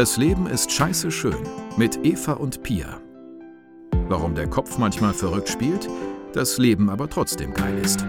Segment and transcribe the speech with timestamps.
[0.00, 3.02] Das Leben ist scheiße schön mit Eva und Pia.
[4.08, 5.90] Warum der Kopf manchmal verrückt spielt,
[6.32, 8.06] das Leben aber trotzdem geil ist.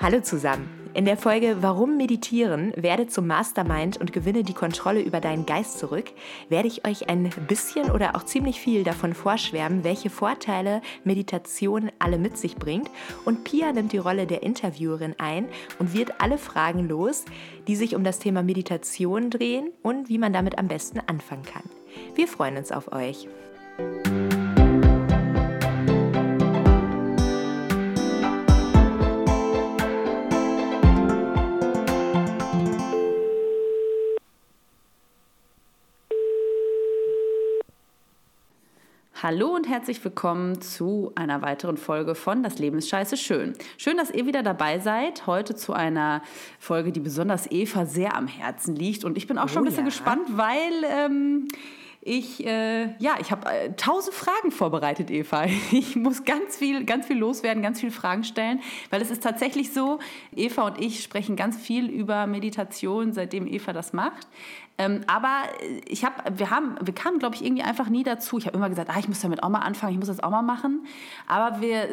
[0.00, 0.83] Hallo zusammen.
[0.94, 5.80] In der Folge Warum meditieren, werde zum Mastermind und gewinne die Kontrolle über deinen Geist
[5.80, 6.12] zurück,
[6.48, 12.16] werde ich euch ein bisschen oder auch ziemlich viel davon vorschwärmen, welche Vorteile Meditation alle
[12.16, 12.88] mit sich bringt.
[13.24, 15.48] Und Pia nimmt die Rolle der Interviewerin ein
[15.80, 17.24] und wird alle Fragen los,
[17.66, 21.64] die sich um das Thema Meditation drehen und wie man damit am besten anfangen kann.
[22.14, 23.26] Wir freuen uns auf euch.
[39.24, 43.54] Hallo und herzlich willkommen zu einer weiteren Folge von Das Leben ist scheiße schön.
[43.78, 45.26] Schön, dass ihr wieder dabei seid.
[45.26, 46.20] Heute zu einer
[46.58, 49.02] Folge, die besonders Eva sehr am Herzen liegt.
[49.02, 49.88] Und ich bin auch schon ein oh bisschen ja.
[49.88, 51.48] gespannt, weil ähm,
[52.06, 55.46] ich, äh, ja, ich habe äh, tausend Fragen vorbereitet, Eva.
[55.72, 58.60] Ich muss ganz viel, ganz viel loswerden, ganz viele Fragen stellen,
[58.90, 59.98] weil es ist tatsächlich so,
[60.36, 64.28] Eva und ich sprechen ganz viel über Meditation, seitdem Eva das macht.
[64.76, 65.44] Ähm, aber
[65.86, 68.38] ich hab, wir, haben, wir kamen, glaube ich, irgendwie einfach nie dazu.
[68.38, 70.30] Ich habe immer gesagt, ah, ich muss damit auch mal anfangen, ich muss das auch
[70.30, 70.84] mal machen.
[71.28, 71.88] Aber wir,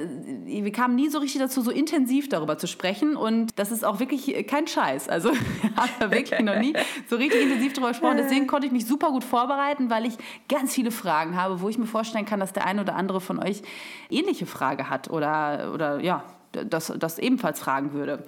[0.45, 3.15] wir kamen nie so richtig dazu, so intensiv darüber zu sprechen.
[3.15, 5.09] Und das ist auch wirklich kein Scheiß.
[5.09, 6.73] Also wir haben da wirklich noch nie
[7.09, 8.17] so richtig intensiv darüber gesprochen.
[8.17, 10.17] Deswegen konnte ich mich super gut vorbereiten, weil ich
[10.49, 13.39] ganz viele Fragen habe, wo ich mir vorstellen kann, dass der eine oder andere von
[13.39, 13.61] euch
[14.09, 18.23] ähnliche Frage hat oder, oder ja, das, das ebenfalls fragen würde.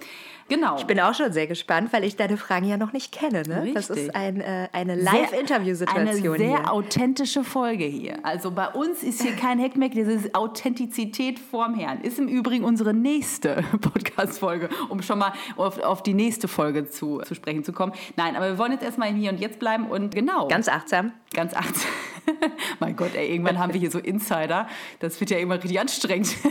[0.48, 0.76] Genau.
[0.76, 3.42] Ich bin auch schon sehr gespannt, weil ich deine Fragen ja noch nicht kenne.
[3.42, 3.72] Ne?
[3.72, 6.34] Das ist ein, äh, eine Live-Interview-Situation.
[6.34, 6.72] Eine sehr hier.
[6.72, 8.18] authentische Folge hier.
[8.22, 12.00] Also bei uns ist hier kein Heckmeck, das ist Authentizität vorm Herrn.
[12.02, 17.20] Ist im Übrigen unsere nächste Podcast-Folge, um schon mal auf, auf die nächste Folge zu,
[17.20, 17.92] zu sprechen zu kommen.
[18.16, 20.48] Nein, aber wir wollen jetzt erstmal Hier und Jetzt bleiben und genau.
[20.48, 21.12] Ganz achtsam.
[21.32, 21.90] Ganz achtsam.
[22.80, 24.68] mein Gott, ey, irgendwann haben wir hier so Insider.
[25.00, 26.36] Das wird ja irgendwann richtig anstrengend.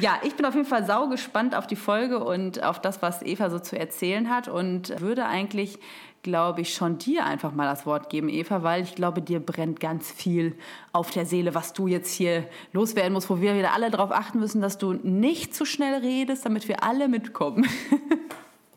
[0.00, 3.22] Ja, ich bin auf jeden Fall sau gespannt auf die Folge und auf das, was
[3.22, 5.78] Eva so zu erzählen hat und würde eigentlich,
[6.22, 9.80] glaube ich, schon dir einfach mal das Wort geben, Eva, weil ich glaube, dir brennt
[9.80, 10.54] ganz viel
[10.92, 14.38] auf der Seele, was du jetzt hier loswerden musst, wo wir wieder alle darauf achten
[14.38, 17.66] müssen, dass du nicht zu schnell redest, damit wir alle mitkommen.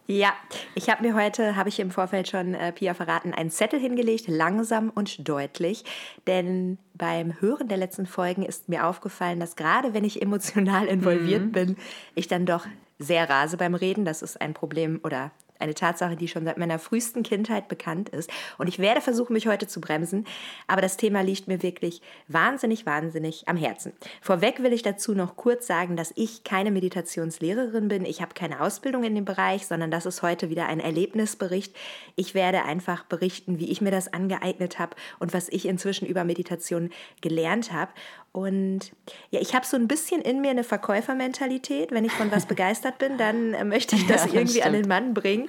[0.06, 0.34] Ja,
[0.76, 4.28] ich habe mir heute, habe ich im Vorfeld schon äh, Pia verraten, einen Zettel hingelegt,
[4.28, 5.86] langsam und deutlich.
[6.28, 11.46] Denn beim Hören der letzten Folgen ist mir aufgefallen, dass gerade wenn ich emotional involviert
[11.46, 11.52] mhm.
[11.54, 11.78] bin,
[12.16, 12.68] ich dann doch
[13.04, 14.06] sehr rase beim Reden.
[14.06, 15.32] Das ist ein Problem oder
[15.64, 18.30] eine Tatsache, die schon seit meiner frühesten Kindheit bekannt ist.
[18.58, 20.26] Und ich werde versuchen, mich heute zu bremsen.
[20.68, 23.94] Aber das Thema liegt mir wirklich wahnsinnig, wahnsinnig am Herzen.
[24.22, 28.06] Vorweg will ich dazu noch kurz sagen, dass ich keine Meditationslehrerin bin.
[28.06, 31.76] Ich habe keine Ausbildung in dem Bereich, sondern das ist heute wieder ein Erlebnisbericht.
[32.16, 36.24] Ich werde einfach berichten, wie ich mir das angeeignet habe und was ich inzwischen über
[36.24, 36.90] Meditation
[37.22, 37.92] gelernt habe.
[38.34, 38.92] Und
[39.30, 41.92] ja, ich habe so ein bisschen in mir eine Verkäufermentalität.
[41.92, 44.66] Wenn ich von was begeistert bin, dann äh, möchte ich das ja, irgendwie stimmt.
[44.66, 45.48] an den Mann bringen.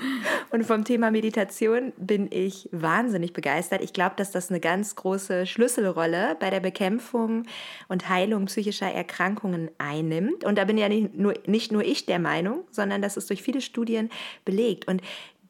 [0.50, 3.82] Und vom Thema Meditation bin ich wahnsinnig begeistert.
[3.82, 7.46] Ich glaube, dass das eine ganz große Schlüsselrolle bei der Bekämpfung
[7.88, 10.44] und Heilung psychischer Erkrankungen einnimmt.
[10.44, 13.42] Und da bin ja nicht nur, nicht nur ich der Meinung, sondern das ist durch
[13.42, 14.10] viele Studien
[14.44, 14.86] belegt.
[14.88, 15.00] Und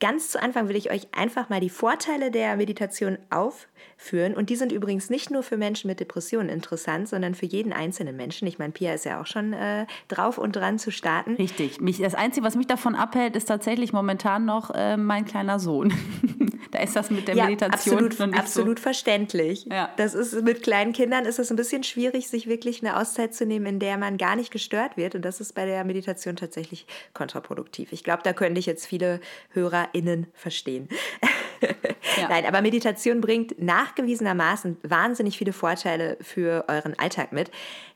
[0.04, 4.34] ganz zu Anfang will ich euch einfach mal die Vorteile der Meditation aufführen.
[4.34, 8.14] Und die sind übrigens nicht nur für Menschen mit Depressionen interessant, sondern für jeden einzelnen
[8.14, 8.46] Menschen.
[8.46, 11.36] Ich meine, Pia ist ja auch schon äh, drauf und dran zu starten.
[11.36, 11.80] Richtig.
[11.80, 15.94] Mich, das Einzige, was mich davon abhält, ist tatsächlich momentan noch äh, mein kleiner Sohn.
[16.74, 18.82] da ist das mit der ja, Meditation absolut, noch nicht absolut so.
[18.82, 19.66] verständlich.
[19.70, 19.90] Ja.
[19.96, 23.46] Das ist mit kleinen Kindern ist es ein bisschen schwierig, sich wirklich eine Auszeit zu
[23.46, 25.14] nehmen, in der man gar nicht gestört wird.
[25.14, 27.92] Und das ist bei der Meditation tatsächlich kontraproduktiv.
[27.92, 29.20] Ich glaube, da könnte ich jetzt viele
[29.50, 30.88] HörerInnen verstehen.
[32.16, 32.28] Ja.
[32.28, 37.50] Nein, aber Meditation bringt nachgewiesenermaßen wahnsinnig viele Vorteile für euren Alltag mit.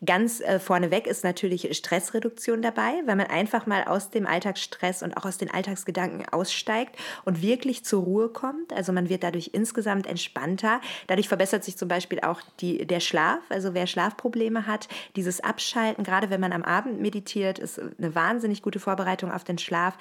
[0.05, 5.17] Ganz äh, vorneweg ist natürlich Stressreduktion dabei, weil man einfach mal aus dem Alltagsstress und
[5.17, 8.73] auch aus den Alltagsgedanken aussteigt und wirklich zur Ruhe kommt.
[8.73, 10.81] Also man wird dadurch insgesamt entspannter.
[11.07, 13.41] Dadurch verbessert sich zum Beispiel auch die, der Schlaf.
[13.51, 18.63] Also wer Schlafprobleme hat, dieses Abschalten, gerade wenn man am Abend meditiert, ist eine wahnsinnig
[18.63, 19.97] gute Vorbereitung auf den Schlaf.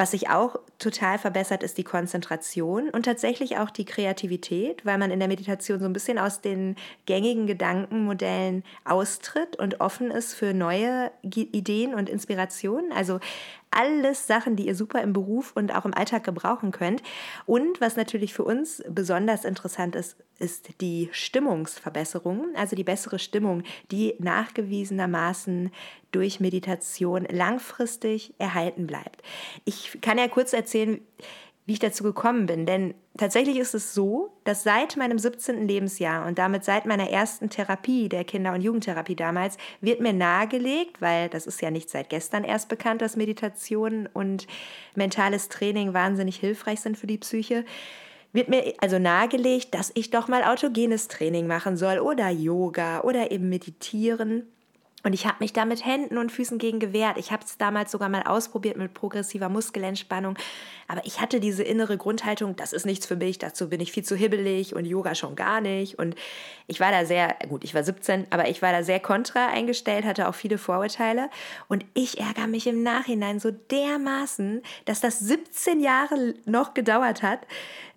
[0.00, 5.10] Was sich auch total verbessert, ist die Konzentration und tatsächlich auch die Kreativität, weil man
[5.10, 10.54] in der Meditation so ein bisschen aus den gängigen Gedankenmodellen austritt und offen ist für
[10.54, 12.92] neue Ideen und Inspirationen.
[12.92, 13.20] Also
[13.70, 17.02] alles Sachen, die ihr super im Beruf und auch im Alltag gebrauchen könnt.
[17.46, 23.62] Und was natürlich für uns besonders interessant ist, ist die Stimmungsverbesserung, also die bessere Stimmung,
[23.90, 25.70] die nachgewiesenermaßen
[26.12, 29.22] durch Meditation langfristig erhalten bleibt.
[29.64, 31.00] Ich kann ja kurz erzählen,
[31.70, 32.66] wie ich dazu gekommen bin.
[32.66, 35.68] Denn tatsächlich ist es so, dass seit meinem 17.
[35.68, 41.00] Lebensjahr und damit seit meiner ersten Therapie, der Kinder- und Jugendtherapie damals, wird mir nahegelegt,
[41.00, 44.48] weil das ist ja nicht seit gestern erst bekannt, dass Meditation und
[44.96, 47.64] mentales Training wahnsinnig hilfreich sind für die Psyche,
[48.32, 53.30] wird mir also nahegelegt, dass ich doch mal autogenes Training machen soll oder Yoga oder
[53.30, 54.48] eben meditieren.
[55.02, 57.16] Und ich habe mich da mit Händen und Füßen gegen gewehrt.
[57.16, 60.36] Ich habe es damals sogar mal ausprobiert mit progressiver Muskelentspannung.
[60.88, 64.02] Aber ich hatte diese innere Grundhaltung, das ist nichts für mich, dazu bin ich viel
[64.04, 65.98] zu hibbelig und Yoga schon gar nicht.
[65.98, 66.16] Und
[66.66, 70.04] ich war da sehr, gut, ich war 17, aber ich war da sehr kontra eingestellt,
[70.04, 71.30] hatte auch viele Vorurteile.
[71.68, 77.40] Und ich ärgere mich im Nachhinein so dermaßen, dass das 17 Jahre noch gedauert hat,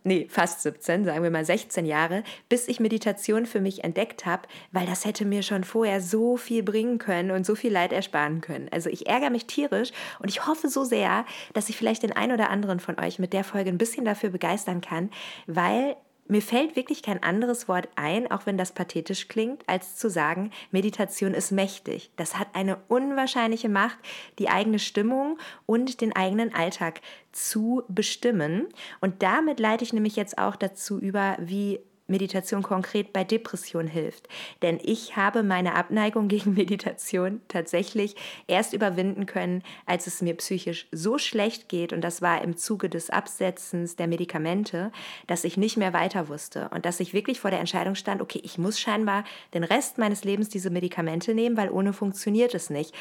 [0.03, 4.47] nee, fast 17, sagen wir mal 16 Jahre, bis ich Meditation für mich entdeckt habe,
[4.71, 8.41] weil das hätte mir schon vorher so viel bringen können und so viel Leid ersparen
[8.41, 8.69] können.
[8.71, 12.33] Also ich ärgere mich tierisch und ich hoffe so sehr, dass ich vielleicht den einen
[12.33, 15.09] oder anderen von euch mit der Folge ein bisschen dafür begeistern kann,
[15.47, 15.95] weil
[16.27, 20.51] mir fällt wirklich kein anderes Wort ein, auch wenn das pathetisch klingt, als zu sagen,
[20.71, 22.11] Meditation ist mächtig.
[22.15, 23.97] Das hat eine unwahrscheinliche Macht,
[24.39, 28.67] die eigene Stimmung und den eigenen Alltag zu bestimmen.
[29.01, 34.27] Und damit leite ich nämlich jetzt auch dazu über, wie Meditation konkret bei Depression hilft.
[34.61, 38.15] Denn ich habe meine Abneigung gegen Meditation tatsächlich
[38.47, 42.89] erst überwinden können, als es mir psychisch so schlecht geht, und das war im Zuge
[42.89, 44.91] des Absetzens der Medikamente,
[45.27, 48.41] dass ich nicht mehr weiter wusste und dass ich wirklich vor der Entscheidung stand, okay,
[48.43, 49.23] ich muss scheinbar
[49.53, 52.93] den Rest meines Lebens diese Medikamente nehmen, weil ohne funktioniert es nicht.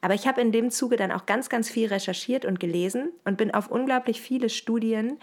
[0.00, 3.38] Aber ich habe in dem Zuge dann auch ganz, ganz viel recherchiert und gelesen und
[3.38, 5.18] bin auf unglaublich viele Studien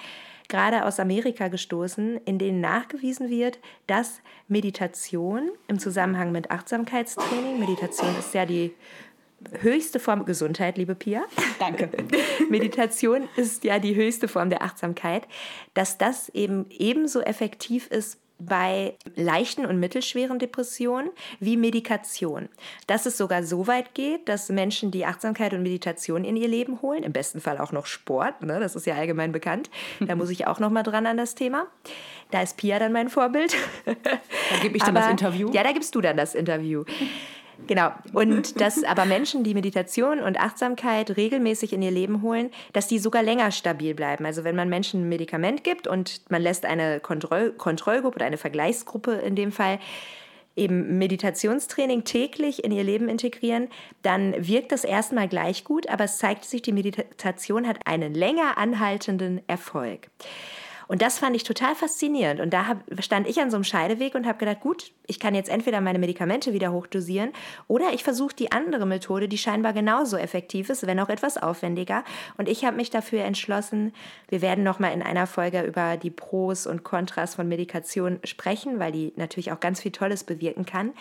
[0.49, 8.15] gerade aus Amerika gestoßen, in denen nachgewiesen wird, dass Meditation im Zusammenhang mit Achtsamkeitstraining, Meditation
[8.19, 8.73] ist ja die
[9.59, 11.23] höchste Form Gesundheit, liebe Pia.
[11.59, 11.89] Danke.
[12.49, 15.27] Meditation ist ja die höchste Form der Achtsamkeit,
[15.73, 21.09] dass das eben ebenso effektiv ist bei leichten und mittelschweren Depressionen
[21.39, 22.49] wie Medikation.
[22.87, 26.81] Dass es sogar so weit geht, dass Menschen, die Achtsamkeit und Meditation in ihr Leben
[26.81, 29.69] holen, im besten Fall auch noch Sport, ne, das ist ja allgemein bekannt,
[29.99, 31.67] da muss ich auch noch mal dran an das Thema.
[32.31, 33.55] Da ist Pia dann mein Vorbild.
[33.85, 33.93] Da
[34.61, 35.51] gebe ich dann Aber, das Interview.
[35.53, 36.83] Ja, da gibst du dann das Interview.
[37.67, 37.91] Genau.
[38.13, 42.99] Und dass aber Menschen, die Meditation und Achtsamkeit regelmäßig in ihr Leben holen, dass die
[42.99, 44.25] sogar länger stabil bleiben.
[44.25, 48.37] Also wenn man Menschen ein Medikament gibt und man lässt eine Kontroll Kontrollgruppe oder eine
[48.37, 49.79] Vergleichsgruppe in dem Fall
[50.55, 53.69] eben Meditationstraining täglich in ihr Leben integrieren,
[54.01, 58.57] dann wirkt das erstmal gleich gut, aber es zeigt sich, die Meditation hat einen länger
[58.57, 60.09] anhaltenden Erfolg.
[60.93, 62.39] Und das fand ich total faszinierend.
[62.39, 65.33] Und da hab, stand ich an so einem Scheideweg und habe gedacht, gut, ich kann
[65.33, 67.31] jetzt entweder meine Medikamente wieder hochdosieren
[67.67, 72.03] oder ich versuche die andere Methode, die scheinbar genauso effektiv ist, wenn auch etwas aufwendiger.
[72.37, 73.91] Und ich habe mich dafür entschlossen,
[74.29, 78.91] wir werden nochmal in einer Folge über die Pros und Kontras von Medikation sprechen, weil
[78.91, 80.93] die natürlich auch ganz viel Tolles bewirken kann.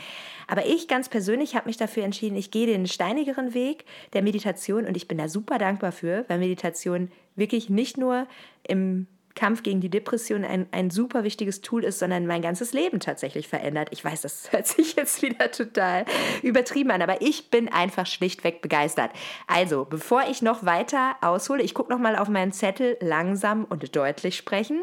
[0.46, 3.84] Aber ich ganz persönlich habe mich dafür entschieden, ich gehe den steinigeren Weg
[4.14, 8.26] der Meditation und ich bin da super dankbar für, weil Meditation wirklich nicht nur
[8.66, 13.00] im Kampf gegen die Depression ein, ein super wichtiges Tool ist, sondern mein ganzes Leben
[13.00, 13.88] tatsächlich verändert.
[13.90, 16.04] Ich weiß, das hört sich jetzt wieder total
[16.42, 19.10] übertrieben an, aber ich bin einfach schlichtweg begeistert.
[19.46, 23.94] Also, bevor ich noch weiter aushole, ich gucke noch mal auf meinen Zettel langsam und
[23.96, 24.80] deutlich sprechen.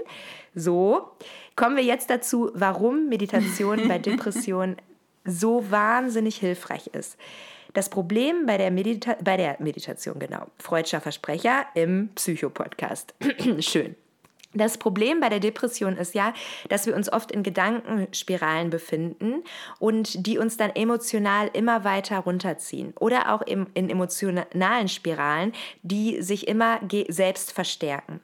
[0.56, 1.10] So,
[1.56, 4.78] kommen wir jetzt dazu, warum Meditation bei Depression
[5.26, 7.18] so wahnsinnig hilfreich ist.
[7.74, 13.14] Das Problem bei der, Medita bei der Meditation, genau, Freudscher Versprecher im Psycho-Podcast.
[13.60, 13.96] Schön.
[14.56, 16.34] Das Problem bei der Depression ist ja,
[16.70, 19.44] dass wir uns oft in Gedankenspiralen befinden
[19.78, 25.54] und die uns dann emotional immer weiter runterziehen oder auch in emotionalen Spiralen,
[25.84, 26.80] die sich immer
[27.10, 28.22] selbst verstärken.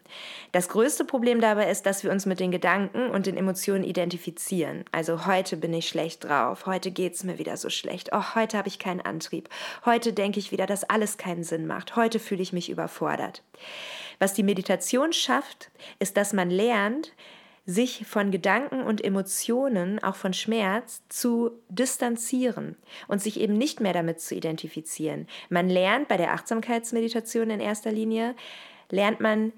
[0.51, 4.83] Das größte Problem dabei ist, dass wir uns mit den Gedanken und den Emotionen identifizieren.
[4.91, 8.57] Also heute bin ich schlecht drauf, heute geht es mir wieder so schlecht, oh, heute
[8.57, 9.47] habe ich keinen Antrieb,
[9.85, 13.43] heute denke ich wieder, dass alles keinen Sinn macht, heute fühle ich mich überfordert.
[14.19, 17.13] Was die Meditation schafft, ist, dass man lernt,
[17.65, 22.75] sich von Gedanken und Emotionen, auch von Schmerz, zu distanzieren
[23.07, 25.27] und sich eben nicht mehr damit zu identifizieren.
[25.49, 28.35] Man lernt bei der Achtsamkeitsmeditation in erster Linie,
[28.91, 29.51] lernt man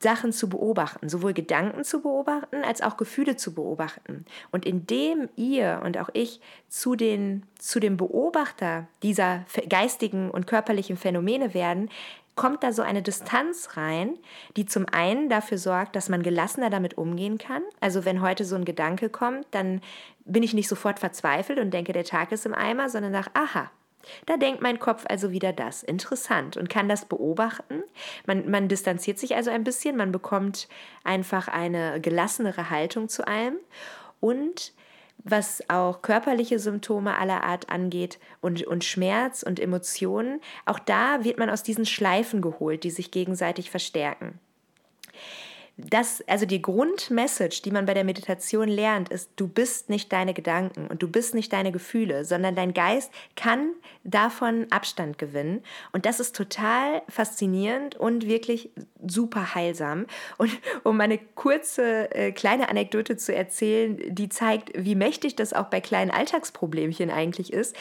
[0.00, 4.24] Sachen zu beobachten, sowohl Gedanken zu beobachten als auch Gefühle zu beobachten.
[4.52, 10.96] Und indem ihr und auch ich zu, den, zu dem Beobachter dieser geistigen und körperlichen
[10.96, 11.90] Phänomene werden,
[12.38, 14.16] kommt da so eine Distanz rein,
[14.56, 17.62] die zum einen dafür sorgt, dass man gelassener damit umgehen kann.
[17.80, 19.82] Also wenn heute so ein Gedanke kommt, dann
[20.24, 23.70] bin ich nicht sofort verzweifelt und denke, der Tag ist im Eimer, sondern nach, aha,
[24.26, 25.82] da denkt mein Kopf also wieder das.
[25.82, 27.82] Interessant und kann das beobachten.
[28.26, 30.68] Man, man distanziert sich also ein bisschen, man bekommt
[31.04, 33.56] einfach eine gelassenere Haltung zu allem.
[34.20, 34.72] Und
[35.24, 41.38] was auch körperliche Symptome aller Art angeht und, und Schmerz und Emotionen, auch da wird
[41.38, 44.38] man aus diesen Schleifen geholt, die sich gegenseitig verstärken
[45.78, 50.34] das, also die Grundmessage, die man bei der Meditation lernt, ist, du bist nicht deine
[50.34, 53.70] Gedanken und du bist nicht deine Gefühle, sondern dein Geist kann
[54.02, 55.62] davon Abstand gewinnen.
[55.92, 58.70] Und das ist total faszinierend und wirklich
[59.06, 60.06] super heilsam.
[60.36, 60.50] Und
[60.82, 65.80] um eine kurze äh, kleine Anekdote zu erzählen, die zeigt, wie mächtig das auch bei
[65.80, 67.76] kleinen Alltagsproblemchen eigentlich ist.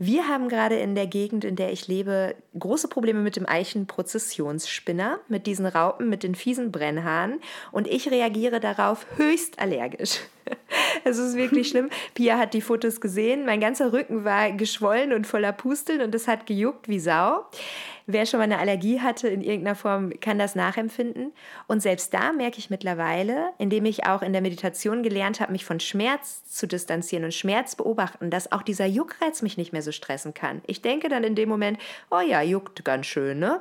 [0.00, 5.18] Wir haben gerade in der Gegend, in der ich lebe, große Probleme mit dem Eichenprozessionsspinner,
[5.26, 7.40] mit diesen Raupen, mit den fiesen Brennhaaren.
[7.72, 10.20] Und ich reagiere darauf höchst allergisch.
[11.04, 11.90] Es ist wirklich schlimm.
[12.14, 13.46] Pia hat die Fotos gesehen.
[13.46, 17.46] Mein ganzer Rücken war geschwollen und voller Pusteln und es hat gejuckt wie Sau.
[18.06, 21.32] Wer schon mal eine Allergie hatte in irgendeiner Form, kann das nachempfinden.
[21.66, 25.66] Und selbst da merke ich mittlerweile, indem ich auch in der Meditation gelernt habe, mich
[25.66, 29.92] von Schmerz zu distanzieren und Schmerz beobachten, dass auch dieser Juckreiz mich nicht mehr so
[29.92, 30.62] stressen kann.
[30.66, 31.78] Ich denke dann in dem Moment,
[32.10, 33.60] oh ja, juckt ganz schön, ne?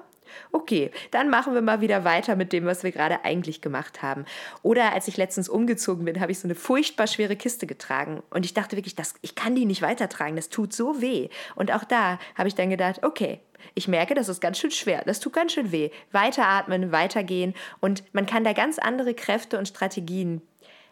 [0.51, 4.25] Okay, dann machen wir mal wieder weiter mit dem, was wir gerade eigentlich gemacht haben.
[4.61, 8.45] Oder als ich letztens umgezogen bin, habe ich so eine furchtbar schwere Kiste getragen und
[8.45, 11.29] ich dachte wirklich, das, ich kann die nicht weitertragen, das tut so weh.
[11.55, 13.39] Und auch da habe ich dann gedacht, okay,
[13.73, 15.89] ich merke, das ist ganz schön schwer, das tut ganz schön weh.
[16.11, 20.41] Weiteratmen, weitergehen und man kann da ganz andere Kräfte und Strategien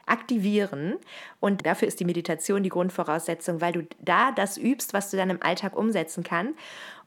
[0.06, 0.96] aktivieren.
[1.40, 5.30] Und dafür ist die Meditation die Grundvoraussetzung, weil du da das übst, was du dann
[5.30, 6.56] im Alltag umsetzen kannst.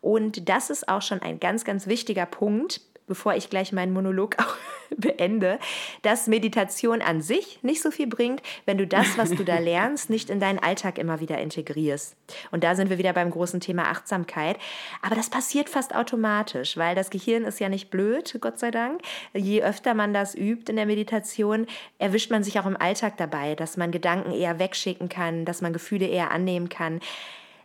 [0.00, 4.36] Und das ist auch schon ein ganz, ganz wichtiger Punkt, bevor ich gleich meinen Monolog
[4.38, 4.56] auch
[4.96, 5.58] beende,
[6.02, 10.10] dass Meditation an sich nicht so viel bringt, wenn du das, was du da lernst,
[10.10, 12.16] nicht in deinen Alltag immer wieder integrierst.
[12.50, 14.58] Und da sind wir wieder beim großen Thema Achtsamkeit.
[15.02, 19.00] Aber das passiert fast automatisch, weil das Gehirn ist ja nicht blöd, Gott sei Dank.
[19.34, 21.66] Je öfter man das übt in der Meditation,
[21.98, 25.72] erwischt man sich auch im Alltag dabei, dass man Gedanken eher wegschicken kann, dass man
[25.72, 27.00] Gefühle eher annehmen kann.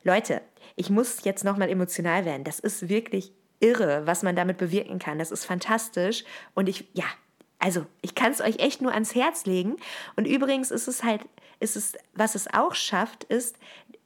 [0.04, 0.42] Leute,
[0.76, 2.44] ich muss jetzt nochmal emotional werden.
[2.44, 3.32] Das ist wirklich
[3.64, 5.18] irre, was man damit bewirken kann.
[5.18, 6.26] Das ist fantastisch.
[6.54, 7.06] Und ich, ja,
[7.58, 9.78] also ich kann es euch echt nur ans Herz legen.
[10.18, 11.22] Und übrigens ist es halt,
[11.62, 13.58] ist es, was es auch schafft, ist,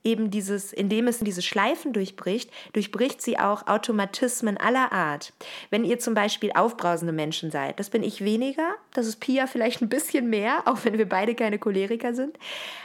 [0.08, 5.34] eben dieses, indem es diese Schleifen durchbricht, durchbricht sie auch Automatismen aller Art.
[5.70, 9.82] Wenn ihr zum Beispiel aufbrausende Menschen seid, das bin ich weniger, das ist Pia vielleicht
[9.82, 12.40] ein bisschen mehr, auch wenn wir beide keine Choleriker sind.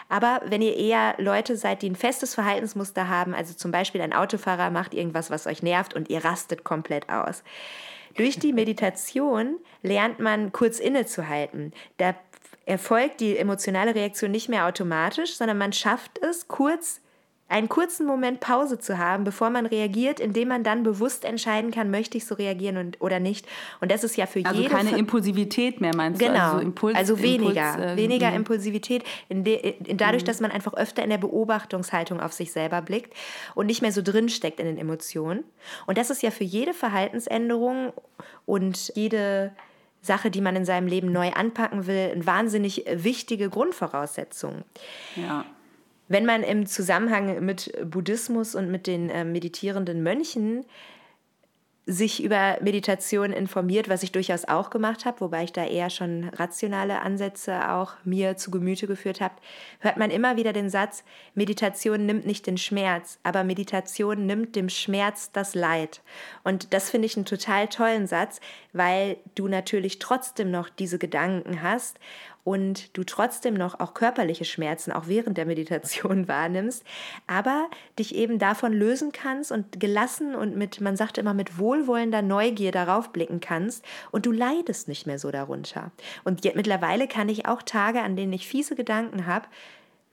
[0.09, 4.13] Aber wenn ihr eher Leute seid, die ein festes Verhaltensmuster haben, also zum Beispiel ein
[4.13, 7.45] Autofahrer macht irgendwas, was euch nervt und ihr rastet komplett aus.
[8.17, 11.73] Durch die Meditation lernt man kurz innezuhalten.
[11.97, 12.15] Da
[12.67, 17.01] erfolgt die emotionale Reaktion nicht mehr automatisch, sondern man schafft es, kurz
[17.53, 21.91] einen kurzen Moment Pause zu haben, bevor man reagiert, indem man dann bewusst entscheiden kann,
[21.91, 23.47] möchte ich so reagieren und, oder nicht.
[23.81, 24.75] Und das ist ja für also jede...
[24.75, 26.33] Also keine Impulsivität mehr, meinst genau.
[26.33, 26.39] du?
[26.39, 28.37] Genau, also, Impuls, also weniger, Impuls, äh, weniger mh.
[28.37, 30.27] Impulsivität, in de, in dadurch, mhm.
[30.27, 33.15] dass man einfach öfter in der Beobachtungshaltung auf sich selber blickt
[33.55, 35.45] und nicht mehr so drinsteckt in den Emotionen.
[35.87, 37.93] Und das ist ja für jede Verhaltensänderung
[38.47, 39.53] und jede...
[40.05, 44.65] Sache, die man in seinem Leben neu anpacken will, eine wahnsinnig wichtige Grundvoraussetzung.
[45.15, 45.45] Ja.
[46.13, 50.67] Wenn man im Zusammenhang mit Buddhismus und mit den äh, meditierenden Mönchen
[51.87, 56.29] sich über Meditation informiert, was ich durchaus auch gemacht habe, wobei ich da eher schon
[56.29, 59.35] rationale Ansätze auch mir zu Gemüte geführt habe,
[59.81, 61.03] hört man immer wieder den Satz,
[61.35, 66.03] Meditation nimmt nicht den Schmerz, aber Meditation nimmt dem Schmerz das Leid.
[66.45, 68.41] Und das finde ich einen total tollen Satz,
[68.75, 71.99] weil du natürlich trotzdem noch diese Gedanken hast
[72.45, 76.85] und du trotzdem noch auch körperliche Schmerzen auch während der Meditation wahrnimmst,
[77.27, 77.69] aber
[77.99, 82.73] dich eben davon lösen kannst und gelassen und mit, man sagt immer, mit wohlwollender Neugier
[82.73, 85.93] darauf blicken kannst und du leidest nicht mehr so darunter.
[86.25, 89.47] Und jetzt, mittlerweile kann ich auch Tage, an denen ich fiese Gedanken habe,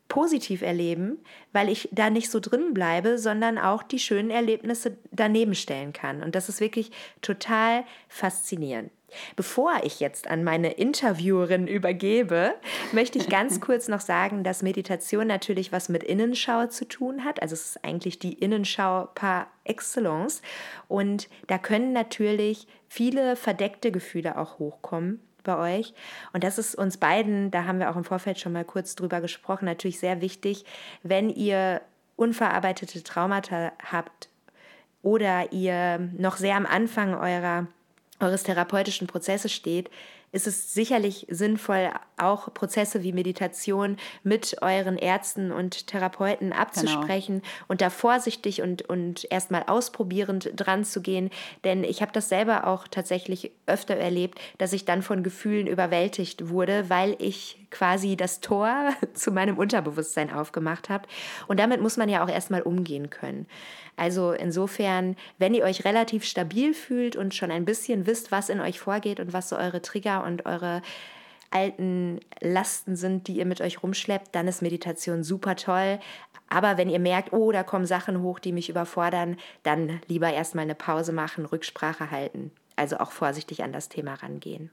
[0.07, 1.19] positiv erleben,
[1.53, 6.23] weil ich da nicht so drin bleibe, sondern auch die schönen Erlebnisse daneben stellen kann.
[6.23, 8.91] Und das ist wirklich total faszinierend.
[9.35, 12.53] Bevor ich jetzt an meine Interviewerin übergebe,
[12.91, 17.41] möchte ich ganz kurz noch sagen, dass Meditation natürlich was mit Innenschau zu tun hat.
[17.41, 20.41] Also es ist eigentlich die Innenschau par excellence.
[20.87, 25.93] Und da können natürlich viele verdeckte Gefühle auch hochkommen bei euch.
[26.33, 29.21] Und das ist uns beiden, da haben wir auch im Vorfeld schon mal kurz drüber
[29.21, 30.65] gesprochen, natürlich sehr wichtig,
[31.03, 31.81] wenn ihr
[32.15, 34.29] unverarbeitete Traumata habt
[35.01, 37.67] oder ihr noch sehr am Anfang eurer,
[38.19, 39.89] eures therapeutischen Prozesses steht,
[40.31, 47.65] ist es sicherlich sinnvoll, auch Prozesse wie Meditation mit euren Ärzten und Therapeuten abzusprechen genau.
[47.67, 51.31] und da vorsichtig und, und erstmal ausprobierend dran zu gehen.
[51.63, 56.49] Denn ich habe das selber auch tatsächlich öfter erlebt, dass ich dann von Gefühlen überwältigt
[56.49, 61.07] wurde, weil ich quasi das Tor zu meinem Unterbewusstsein aufgemacht habe.
[61.47, 63.47] Und damit muss man ja auch erstmal umgehen können.
[63.95, 68.61] Also insofern, wenn ihr euch relativ stabil fühlt und schon ein bisschen wisst, was in
[68.61, 70.81] euch vorgeht und was so eure Trigger und eure
[71.51, 75.99] alten Lasten sind, die ihr mit euch rumschleppt, dann ist Meditation super toll.
[76.47, 80.63] Aber wenn ihr merkt, oh, da kommen Sachen hoch, die mich überfordern, dann lieber erstmal
[80.63, 82.51] eine Pause machen, Rücksprache halten.
[82.75, 84.71] Also auch vorsichtig an das Thema rangehen.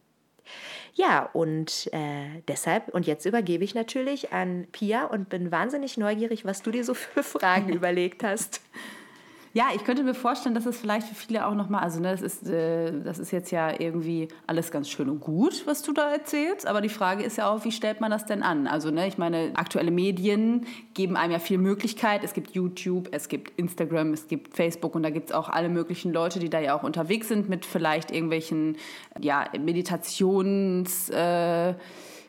[0.95, 6.45] Ja, und äh, deshalb, und jetzt übergebe ich natürlich an Pia und bin wahnsinnig neugierig,
[6.45, 8.61] was du dir so für Fragen überlegt hast.
[9.57, 12.21] Ja, ich könnte mir vorstellen, dass es vielleicht für viele auch nochmal, also ne, das,
[12.21, 16.13] ist, äh, das ist jetzt ja irgendwie alles ganz schön und gut, was du da
[16.13, 18.67] erzählst, aber die Frage ist ja auch, wie stellt man das denn an?
[18.67, 22.23] Also ne, ich meine, aktuelle Medien geben einem ja viel Möglichkeit.
[22.23, 25.71] Es gibt YouTube, es gibt Instagram, es gibt Facebook und da gibt es auch alle
[25.71, 28.77] möglichen Leute, die da ja auch unterwegs sind mit vielleicht irgendwelchen
[29.19, 31.09] ja, Meditations...
[31.09, 31.73] Äh,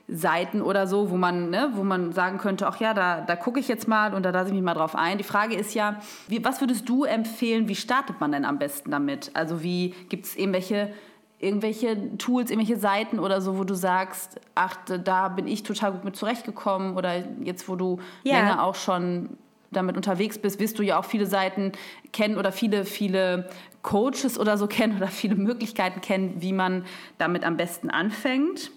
[0.09, 3.59] Seiten oder so, wo man, ne, wo man sagen könnte, ach ja, da, da gucke
[3.59, 5.17] ich jetzt mal und da lasse ich mich mal drauf ein.
[5.17, 5.99] Die Frage ist ja,
[6.29, 9.31] wie, was würdest du empfehlen, wie startet man denn am besten damit?
[9.33, 10.93] Also wie gibt es irgendwelche,
[11.39, 16.05] irgendwelche Tools, irgendwelche Seiten oder so, wo du sagst, ach, da bin ich total gut
[16.05, 18.35] mit zurechtgekommen oder jetzt, wo du ja.
[18.35, 19.37] länger auch schon
[19.71, 21.73] damit unterwegs bist, wirst du ja auch viele Seiten
[22.13, 23.49] kennen oder viele, viele
[23.81, 26.85] Coaches oder so kennen oder viele Möglichkeiten kennen, wie man
[27.17, 28.71] damit am besten anfängt.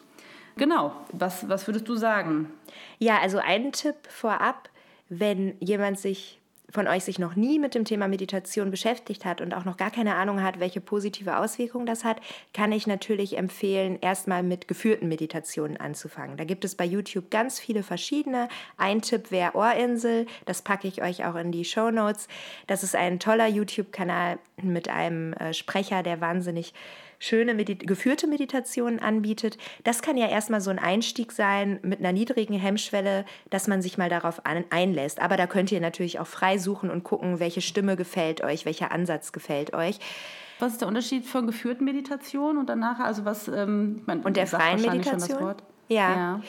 [0.60, 2.52] Genau, was, was würdest du sagen?
[2.98, 4.68] Ja, also ein Tipp vorab,
[5.08, 6.38] wenn jemand sich
[6.68, 9.90] von euch sich noch nie mit dem Thema Meditation beschäftigt hat und auch noch gar
[9.90, 12.20] keine Ahnung hat, welche positive Auswirkungen das hat,
[12.52, 16.36] kann ich natürlich empfehlen, erstmal mit geführten Meditationen anzufangen.
[16.36, 18.50] Da gibt es bei YouTube ganz viele verschiedene.
[18.76, 22.28] Ein Tipp wäre Ohrinsel, das packe ich euch auch in die Show Notes.
[22.66, 26.74] Das ist ein toller YouTube-Kanal mit einem äh, Sprecher, der wahnsinnig
[27.20, 29.58] schöne Medi geführte Meditationen anbietet.
[29.84, 33.98] Das kann ja erstmal so ein Einstieg sein mit einer niedrigen Hemmschwelle, dass man sich
[33.98, 35.20] mal darauf an, einlässt.
[35.20, 38.90] Aber da könnt ihr natürlich auch frei suchen und gucken, welche Stimme gefällt euch, welcher
[38.90, 40.00] Ansatz gefällt euch.
[40.58, 44.46] Was ist der Unterschied von geführten Meditationen und danach, also was, ähm, man, und der
[44.46, 45.54] freien Meditation?
[45.88, 46.14] Ja.
[46.14, 46.40] ja.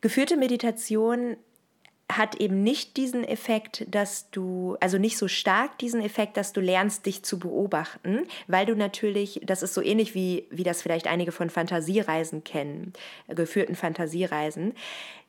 [0.00, 1.36] Geführte Meditation
[2.16, 6.60] hat eben nicht diesen Effekt, dass du, also nicht so stark diesen Effekt, dass du
[6.60, 11.06] lernst, dich zu beobachten, weil du natürlich, das ist so ähnlich wie, wie das vielleicht
[11.06, 12.92] einige von Fantasiereisen kennen,
[13.28, 14.74] geführten Fantasiereisen,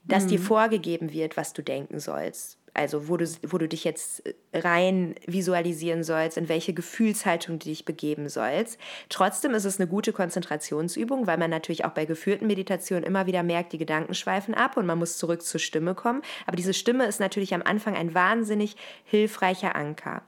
[0.06, 0.30] dass mhm.
[0.30, 5.15] dir vorgegeben wird, was du denken sollst also wo du, wo du dich jetzt rein
[5.25, 8.79] visualisieren sollst, in welche Gefühlshaltung du dich begeben sollst.
[9.09, 13.43] Trotzdem ist es eine gute Konzentrationsübung, weil man natürlich auch bei geführten Meditationen immer wieder
[13.43, 16.21] merkt, die Gedanken schweifen ab und man muss zurück zur Stimme kommen.
[16.45, 20.23] Aber diese Stimme ist natürlich am Anfang ein wahnsinnig hilfreicher Anker.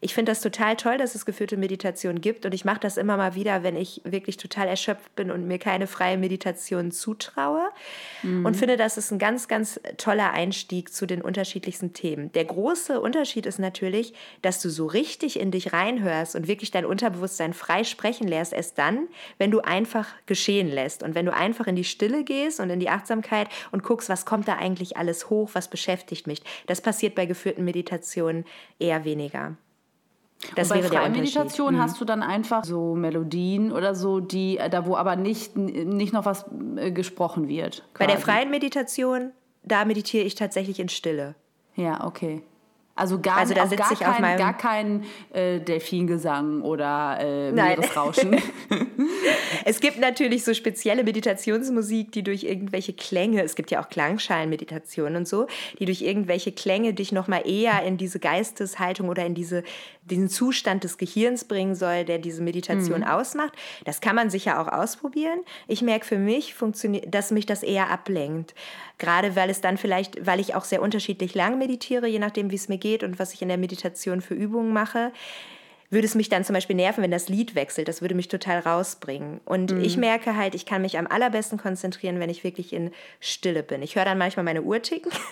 [0.00, 3.16] Ich finde das total toll, dass es geführte Meditation gibt und ich mache das immer
[3.16, 7.68] mal wieder, wenn ich wirklich total erschöpft bin und mir keine freie Meditation zutraue
[8.22, 8.44] mhm.
[8.44, 12.32] und finde, das ist ein ganz, ganz toller Einstieg zu den unterschiedlichsten ganzen Themen.
[12.32, 16.84] Der große Unterschied ist natürlich, dass du so richtig in dich reinhörst und wirklich dein
[16.84, 21.66] Unterbewusstsein frei sprechen lässt, erst dann, wenn du einfach geschehen lässt und wenn du einfach
[21.66, 25.30] in die Stille gehst und in die Achtsamkeit und guckst, was kommt da eigentlich alles
[25.30, 26.42] hoch, was beschäftigt mich.
[26.66, 28.44] Das passiert bei geführten Meditationen
[28.78, 29.56] eher weniger.
[30.54, 31.80] Das und bei Meditation mhm.
[31.80, 36.12] hast du dann einfach so Melodien oder so, die äh, da wo aber nicht, nicht
[36.12, 36.44] noch was
[36.76, 37.84] äh, gesprochen wird.
[37.94, 37.98] Quasi.
[37.98, 41.34] Bei der freien Meditation, da meditiere ich tatsächlich in Stille.
[41.76, 42.42] Ja, okay.
[42.98, 48.40] Also gar, also da gar, kein, gar kein äh, Delfingesang oder äh, Meeresrauschen.
[49.66, 55.16] es gibt natürlich so spezielle Meditationsmusik, die durch irgendwelche Klänge, es gibt ja auch Klangschalenmeditationen
[55.16, 55.46] und so,
[55.78, 59.62] die durch irgendwelche Klänge dich nochmal eher in diese Geisteshaltung oder in diese,
[60.04, 63.08] diesen Zustand des Gehirns bringen soll, der diese Meditation mhm.
[63.08, 63.52] ausmacht.
[63.84, 65.40] Das kann man sicher auch ausprobieren.
[65.68, 66.54] Ich merke für mich,
[67.08, 68.54] dass mich das eher ablenkt.
[68.98, 72.56] Gerade weil es dann vielleicht, weil ich auch sehr unterschiedlich lang meditiere, je nachdem, wie
[72.56, 75.12] es mir geht und was ich in der Meditation für Übungen mache
[75.90, 77.88] würde es mich dann zum Beispiel nerven, wenn das Lied wechselt.
[77.88, 79.40] Das würde mich total rausbringen.
[79.44, 79.82] Und mhm.
[79.82, 83.82] ich merke halt, ich kann mich am allerbesten konzentrieren, wenn ich wirklich in Stille bin.
[83.82, 85.12] Ich höre dann manchmal meine Uhr ticken.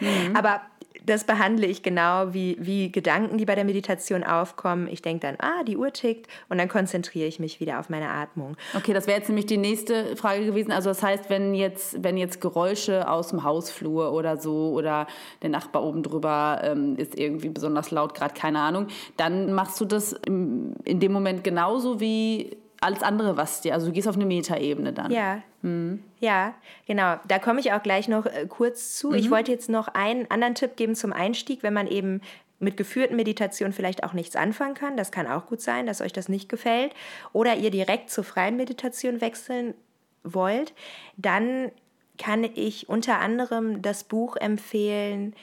[0.00, 0.36] Mhm.
[0.36, 0.60] Aber
[1.06, 4.88] das behandle ich genau wie, wie Gedanken, die bei der Meditation aufkommen.
[4.88, 8.08] Ich denke dann, ah, die Uhr tickt und dann konzentriere ich mich wieder auf meine
[8.08, 8.56] Atmung.
[8.74, 10.72] Okay, das wäre jetzt nämlich die nächste Frage gewesen.
[10.72, 15.06] Also das heißt, wenn jetzt, wenn jetzt Geräusche aus dem Hausflur oder so oder
[15.42, 19.84] der Nachbar oben drüber ähm, ist irgendwie besonders laut, gerade keine Ahnung, dann machst du
[19.84, 24.16] das im, in dem Moment genauso wie alles andere, was dir, also du gehst auf
[24.16, 25.10] eine Metaebene dann.
[25.10, 25.42] Ja.
[25.62, 26.02] Mhm.
[26.20, 26.54] Ja,
[26.86, 27.16] genau.
[27.28, 29.10] Da komme ich auch gleich noch äh, kurz zu.
[29.10, 29.14] Mhm.
[29.14, 32.20] Ich wollte jetzt noch einen anderen Tipp geben zum Einstieg, wenn man eben
[32.58, 34.96] mit geführten Meditationen vielleicht auch nichts anfangen kann.
[34.96, 36.92] Das kann auch gut sein, dass euch das nicht gefällt.
[37.32, 39.74] Oder ihr direkt zur freien Meditation wechseln
[40.22, 40.74] wollt.
[41.16, 41.72] Dann
[42.18, 45.34] kann ich unter anderem das Buch empfehlen,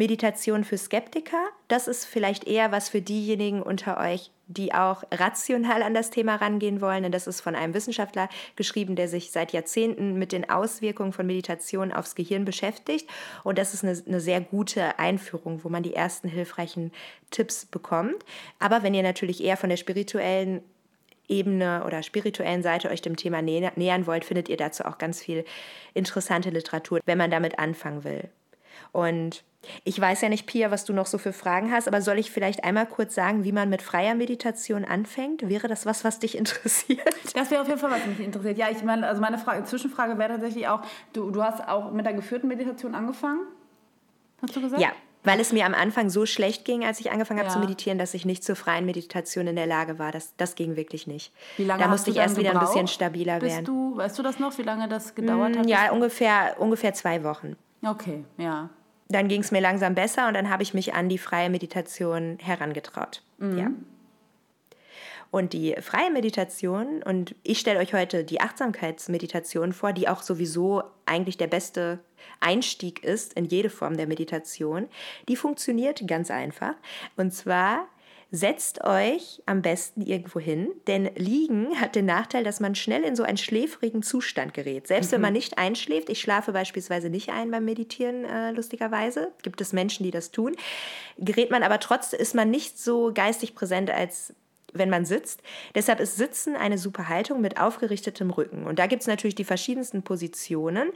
[0.00, 1.50] Meditation für Skeptiker.
[1.68, 6.36] Das ist vielleicht eher was für diejenigen unter euch, die auch rational an das Thema
[6.36, 7.04] rangehen wollen.
[7.04, 11.26] Und das ist von einem Wissenschaftler geschrieben, der sich seit Jahrzehnten mit den Auswirkungen von
[11.26, 13.10] Meditation aufs Gehirn beschäftigt.
[13.44, 16.92] Und das ist eine, eine sehr gute Einführung, wo man die ersten hilfreichen
[17.30, 18.24] Tipps bekommt.
[18.58, 20.62] Aber wenn ihr natürlich eher von der spirituellen
[21.28, 25.44] Ebene oder spirituellen Seite euch dem Thema nähern wollt, findet ihr dazu auch ganz viel
[25.92, 28.30] interessante Literatur, wenn man damit anfangen will.
[28.92, 29.44] Und
[29.84, 32.30] ich weiß ja nicht, Pia, was du noch so für Fragen hast, aber soll ich
[32.30, 35.48] vielleicht einmal kurz sagen, wie man mit freier Meditation anfängt?
[35.48, 37.00] Wäre das was, was dich interessiert?
[37.34, 38.58] Das wäre auf jeden Fall, was mich interessiert.
[38.58, 42.06] Ja, ich meine, also meine Frage, Zwischenfrage wäre tatsächlich auch, du, du hast auch mit
[42.06, 43.40] der geführten Meditation angefangen?
[44.42, 44.80] Hast du gesagt?
[44.80, 47.52] Ja, weil es mir am Anfang so schlecht ging, als ich angefangen habe ja.
[47.52, 50.12] zu meditieren, dass ich nicht zur freien Meditation in der Lage war.
[50.12, 51.32] Das, das ging wirklich nicht.
[51.58, 53.66] Wie lange da musste ich erst wieder ein bisschen stabiler werden.
[53.66, 55.66] Du, weißt du das noch, wie lange das gedauert hat?
[55.66, 57.56] Ja, ungefähr, ungefähr zwei Wochen.
[57.82, 58.70] Okay, ja
[59.10, 62.38] dann ging es mir langsam besser und dann habe ich mich an die freie Meditation
[62.40, 63.22] herangetraut.
[63.38, 63.58] Mhm.
[63.58, 63.70] Ja.
[65.32, 70.82] Und die freie Meditation, und ich stelle euch heute die Achtsamkeitsmeditation vor, die auch sowieso
[71.06, 72.00] eigentlich der beste
[72.40, 74.88] Einstieg ist in jede Form der Meditation,
[75.28, 76.74] die funktioniert ganz einfach.
[77.16, 77.86] Und zwar
[78.32, 83.16] Setzt euch am besten irgendwo hin, denn Liegen hat den Nachteil, dass man schnell in
[83.16, 84.86] so einen schläfrigen Zustand gerät.
[84.86, 85.14] Selbst mhm.
[85.14, 89.72] wenn man nicht einschläft, ich schlafe beispielsweise nicht ein beim Meditieren, äh, lustigerweise, gibt es
[89.72, 90.54] Menschen, die das tun,
[91.18, 94.32] gerät man aber trotzdem, ist man nicht so geistig präsent, als
[94.72, 95.42] wenn man sitzt.
[95.74, 98.66] Deshalb ist Sitzen eine super Haltung mit aufgerichtetem Rücken.
[98.66, 100.90] Und da gibt es natürlich die verschiedensten Positionen.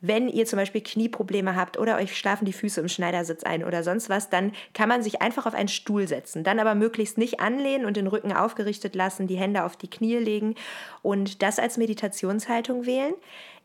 [0.00, 3.82] Wenn ihr zum Beispiel Knieprobleme habt oder euch schlafen die Füße im Schneidersitz ein oder
[3.82, 6.44] sonst was, dann kann man sich einfach auf einen Stuhl setzen.
[6.44, 10.16] Dann aber möglichst nicht anlehnen und den Rücken aufgerichtet lassen, die Hände auf die Knie
[10.16, 10.56] legen
[11.02, 13.14] und das als Meditationshaltung wählen.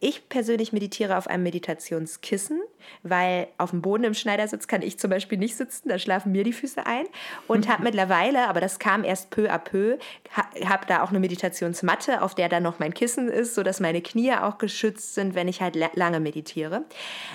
[0.02, 2.62] Ich persönlich meditiere auf einem Meditationskissen,
[3.04, 6.46] weil auf dem Boden im Schneidersitz kann ich zum Beispiel nicht sitzen, da schlafen mir
[6.46, 7.06] die Füße ein.
[7.48, 9.98] Und habe mittlerweile, aber das kam erst peu à peu,
[10.66, 14.32] habe da auch eine Meditationsmatte, auf der dann noch mein Kissen ist, sodass meine Knie
[14.32, 16.29] auch geschützt sind, wenn ich halt lange meditiere.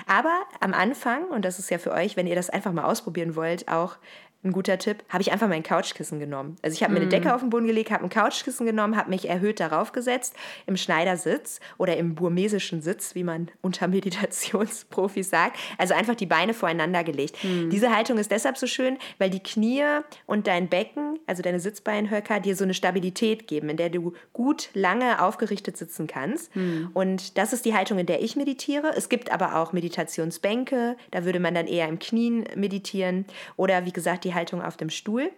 [0.07, 3.35] Aber am Anfang, und das ist ja für euch, wenn ihr das einfach mal ausprobieren
[3.35, 3.97] wollt, auch
[4.45, 6.55] ein guter Tipp, habe ich einfach mein Couchkissen genommen.
[6.61, 7.09] Also ich habe mir eine mm.
[7.09, 10.35] Decke auf den Boden gelegt, habe ein Couchkissen genommen, habe mich erhöht darauf gesetzt,
[10.67, 15.57] im Schneidersitz oder im burmesischen Sitz, wie man unter Meditationsprofis sagt.
[15.77, 17.43] Also einfach die Beine voreinander gelegt.
[17.43, 17.69] Mm.
[17.69, 19.83] Diese Haltung ist deshalb so schön, weil die Knie
[20.25, 24.69] und dein Becken, also deine Sitzbeinhöcker, dir so eine Stabilität geben, in der du gut
[24.73, 26.55] lange aufgerichtet sitzen kannst.
[26.55, 26.87] Mm.
[26.93, 28.93] Und das ist die Haltung, in der ich meditiere.
[28.95, 33.25] Es gibt aber auch Meditationsbänke, da würde man dann eher im Knien meditieren.
[33.57, 35.31] Oder wie gesagt, die Haltung auf dem Stuhl.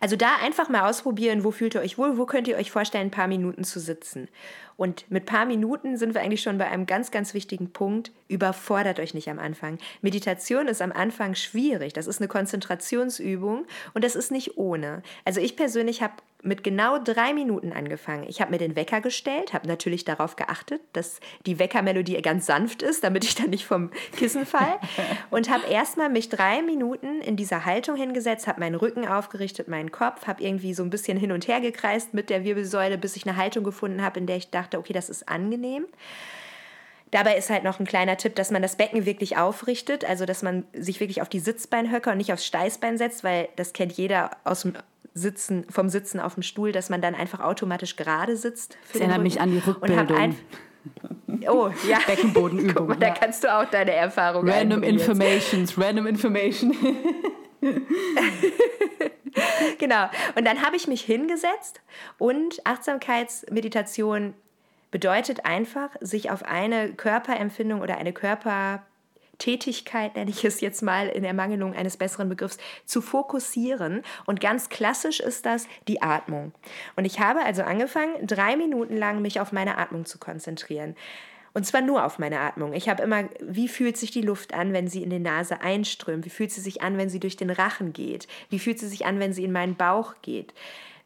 [0.00, 3.08] Also da einfach mal ausprobieren, wo fühlt ihr euch wohl, wo könnt ihr euch vorstellen,
[3.08, 4.28] ein paar Minuten zu sitzen.
[4.76, 8.12] Und mit paar Minuten sind wir eigentlich schon bei einem ganz, ganz wichtigen Punkt.
[8.28, 9.78] Überfordert euch nicht am Anfang.
[10.02, 11.92] Meditation ist am Anfang schwierig.
[11.92, 15.02] Das ist eine Konzentrationsübung und das ist nicht ohne.
[15.24, 18.24] Also ich persönlich habe mit genau drei Minuten angefangen.
[18.28, 22.82] Ich habe mir den Wecker gestellt, habe natürlich darauf geachtet, dass die Weckermelodie ganz sanft
[22.82, 24.78] ist, damit ich dann nicht vom Kissen fall.
[25.30, 29.90] und habe erstmal mich drei Minuten in dieser Haltung hingesetzt, habe meinen Rücken aufgerichtet, meinen
[29.90, 33.26] Kopf, habe irgendwie so ein bisschen hin und her gekreist mit der Wirbelsäule, bis ich
[33.26, 35.86] eine Haltung gefunden habe, in der ich dachte, okay, das ist angenehm.
[37.10, 40.42] Dabei ist halt noch ein kleiner Tipp, dass man das Becken wirklich aufrichtet, also dass
[40.42, 44.30] man sich wirklich auf die Sitzbeinhöcker und nicht aufs Steißbein setzt, weil das kennt jeder
[44.44, 44.74] aus dem
[45.14, 48.76] Sitzen, vom Sitzen auf dem Stuhl, dass man dann einfach automatisch gerade sitzt.
[48.92, 50.36] das erinnert mich an die Rückbildung.
[51.48, 51.98] Oh, ja.
[52.06, 52.88] Beckenbodenübung.
[52.88, 55.78] Mal, da kannst du auch deine Erfahrungen Random Informations, jetzt.
[55.78, 56.74] random information.
[59.78, 60.08] genau.
[60.36, 61.80] Und dann habe ich mich hingesetzt
[62.18, 64.34] und Achtsamkeitsmeditation
[64.90, 68.82] bedeutet einfach, sich auf eine Körperempfindung oder eine Körper
[69.38, 74.02] Tätigkeit, nenne ich es jetzt mal in Ermangelung eines besseren Begriffs, zu fokussieren.
[74.26, 76.52] Und ganz klassisch ist das die Atmung.
[76.96, 80.96] Und ich habe also angefangen, drei Minuten lang mich auf meine Atmung zu konzentrieren.
[81.54, 82.72] Und zwar nur auf meine Atmung.
[82.72, 86.24] Ich habe immer, wie fühlt sich die Luft an, wenn sie in die Nase einströmt?
[86.24, 88.28] Wie fühlt sie sich an, wenn sie durch den Rachen geht?
[88.50, 90.52] Wie fühlt sie sich an, wenn sie in meinen Bauch geht?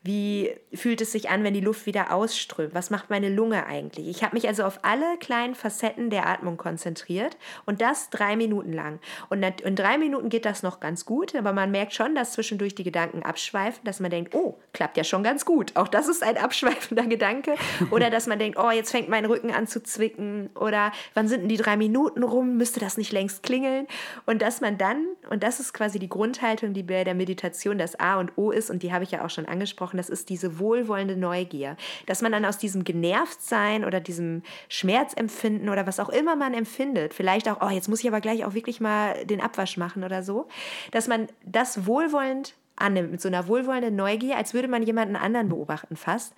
[0.04, 2.74] Wie fühlt es sich an, wenn die Luft wieder ausströmt?
[2.74, 4.08] Was macht meine Lunge eigentlich?
[4.08, 7.36] Ich habe mich also auf alle kleinen Facetten der Atmung konzentriert
[7.66, 8.98] und das drei Minuten lang.
[9.28, 12.74] Und in drei Minuten geht das noch ganz gut, aber man merkt schon, dass zwischendurch
[12.74, 15.76] die Gedanken abschweifen, dass man denkt, oh, klappt ja schon ganz gut.
[15.76, 17.54] Auch das ist ein abschweifender Gedanke.
[17.92, 20.50] Oder dass man denkt, oh, jetzt fängt mein Rücken an zu zwicken.
[20.58, 22.56] Oder wann sind denn die drei Minuten rum?
[22.56, 23.86] Müsste das nicht längst klingeln?
[24.26, 28.00] Und dass man dann, und das ist quasi die Grundhaltung, die bei der Meditation das
[28.00, 30.28] A und O ist, und die habe ich ja auch schon angesprochen, angesprochen, das ist
[30.28, 31.76] diese wohlwollende Neugier.
[32.06, 37.14] Dass man dann aus diesem Genervtsein oder diesem Schmerzempfinden oder was auch immer man empfindet,
[37.14, 40.22] vielleicht auch, oh, jetzt muss ich aber gleich auch wirklich mal den Abwasch machen oder
[40.22, 40.48] so,
[40.90, 45.48] dass man das wohlwollend annimmt, mit so einer wohlwollenden Neugier, als würde man jemanden anderen
[45.48, 46.34] beobachten fast,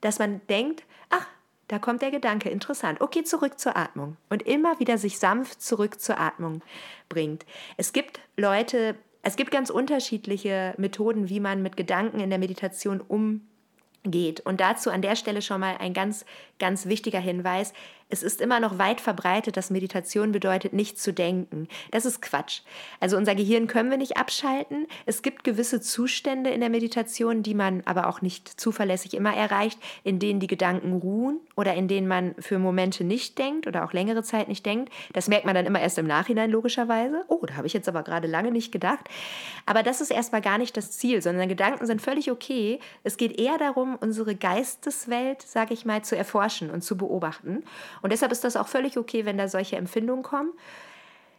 [0.00, 1.26] dass man denkt, ach,
[1.68, 3.00] da kommt der Gedanke, interessant.
[3.00, 4.16] Okay, zurück zur Atmung.
[4.28, 6.62] Und immer wieder sich sanft zurück zur Atmung
[7.08, 7.44] bringt.
[7.76, 8.94] Es gibt Leute,
[9.26, 14.38] es gibt ganz unterschiedliche Methoden, wie man mit Gedanken in der Meditation umgeht.
[14.38, 16.24] Und dazu an der Stelle schon mal ein ganz,
[16.60, 17.72] ganz wichtiger Hinweis
[18.08, 21.66] es ist immer noch weit verbreitet, dass Meditation bedeutet, nicht zu denken.
[21.90, 22.60] Das ist Quatsch.
[23.00, 24.86] Also unser Gehirn können wir nicht abschalten.
[25.06, 29.80] Es gibt gewisse Zustände in der Meditation, die man aber auch nicht zuverlässig immer erreicht,
[30.04, 33.92] in denen die Gedanken ruhen oder in denen man für Momente nicht denkt oder auch
[33.92, 34.92] längere Zeit nicht denkt.
[35.12, 37.24] Das merkt man dann immer erst im Nachhinein logischerweise.
[37.26, 39.08] Oh, da habe ich jetzt aber gerade lange nicht gedacht.
[39.66, 42.78] Aber das ist erstmal gar nicht das Ziel, sondern Gedanken sind völlig okay.
[43.02, 47.64] Es geht eher darum, unsere Geisteswelt, sage ich mal, zu erforschen und zu beobachten.
[48.02, 50.52] Und deshalb ist das auch völlig okay, wenn da solche Empfindungen kommen.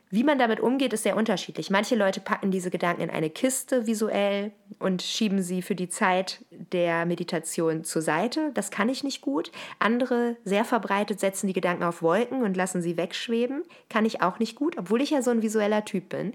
[0.09, 1.69] Wie man damit umgeht, ist sehr unterschiedlich.
[1.69, 6.45] Manche Leute packen diese Gedanken in eine Kiste visuell und schieben sie für die Zeit
[6.49, 8.51] der Meditation zur Seite.
[8.53, 9.51] Das kann ich nicht gut.
[9.79, 13.63] Andere, sehr verbreitet, setzen die Gedanken auf Wolken und lassen sie wegschweben.
[13.89, 16.33] Kann ich auch nicht gut, obwohl ich ja so ein visueller Typ bin.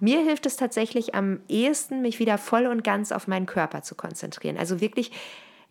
[0.00, 3.94] Mir hilft es tatsächlich am ehesten, mich wieder voll und ganz auf meinen Körper zu
[3.94, 4.56] konzentrieren.
[4.56, 5.12] Also wirklich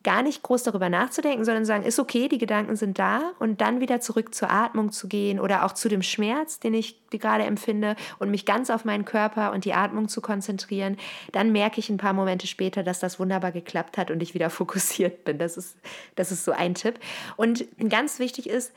[0.03, 3.79] gar nicht groß darüber nachzudenken, sondern sagen, ist okay, die Gedanken sind da und dann
[3.79, 7.95] wieder zurück zur Atmung zu gehen oder auch zu dem Schmerz, den ich gerade empfinde
[8.19, 10.97] und mich ganz auf meinen Körper und die Atmung zu konzentrieren,
[11.31, 14.49] dann merke ich ein paar Momente später, dass das wunderbar geklappt hat und ich wieder
[14.61, 15.37] fokussiert bin.
[15.37, 15.77] Das ist,
[16.15, 16.99] das ist so ein Tipp.
[17.37, 18.73] Und ganz wichtig ist,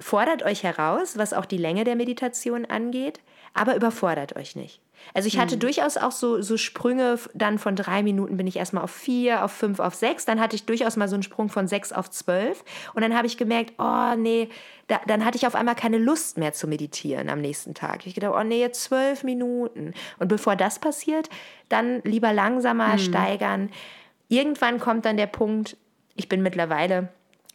[0.00, 3.20] fordert euch heraus, was auch die Länge der Meditation angeht,
[3.54, 4.80] aber überfordert euch nicht.
[5.14, 5.60] Also ich hatte mhm.
[5.60, 9.52] durchaus auch so, so Sprünge, dann von drei Minuten bin ich erstmal auf vier, auf
[9.52, 10.24] fünf, auf sechs.
[10.24, 12.64] Dann hatte ich durchaus mal so einen Sprung von sechs auf zwölf.
[12.94, 14.48] Und dann habe ich gemerkt, oh nee,
[14.88, 18.06] da, dann hatte ich auf einmal keine Lust mehr zu meditieren am nächsten Tag.
[18.06, 19.94] Ich gedacht, oh nee, jetzt zwölf Minuten.
[20.18, 21.28] Und bevor das passiert,
[21.68, 22.98] dann lieber langsamer mhm.
[22.98, 23.70] steigern.
[24.28, 25.76] Irgendwann kommt dann der Punkt,
[26.14, 27.08] ich bin mittlerweile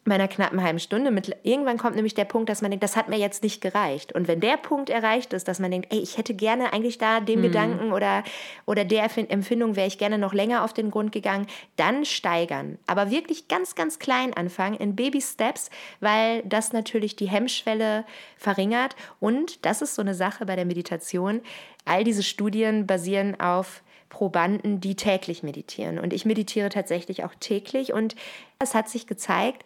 [0.03, 1.11] bei einer knappen halben Stunde.
[1.11, 4.13] Mit, irgendwann kommt nämlich der Punkt, dass man denkt, das hat mir jetzt nicht gereicht.
[4.13, 7.19] Und wenn der Punkt erreicht ist, dass man denkt, ey, ich hätte gerne eigentlich da
[7.19, 7.43] dem mhm.
[7.43, 8.23] Gedanken oder,
[8.65, 12.79] oder der Empfindung wäre ich gerne noch länger auf den Grund gegangen, dann steigern.
[12.87, 18.03] Aber wirklich ganz, ganz klein anfangen, in Baby-Steps, weil das natürlich die Hemmschwelle
[18.37, 18.95] verringert.
[19.19, 21.41] Und das ist so eine Sache bei der Meditation.
[21.85, 25.97] All diese Studien basieren auf Probanden, die täglich meditieren.
[25.97, 27.93] Und ich meditiere tatsächlich auch täglich.
[27.93, 28.15] Und
[28.59, 29.63] es hat sich gezeigt,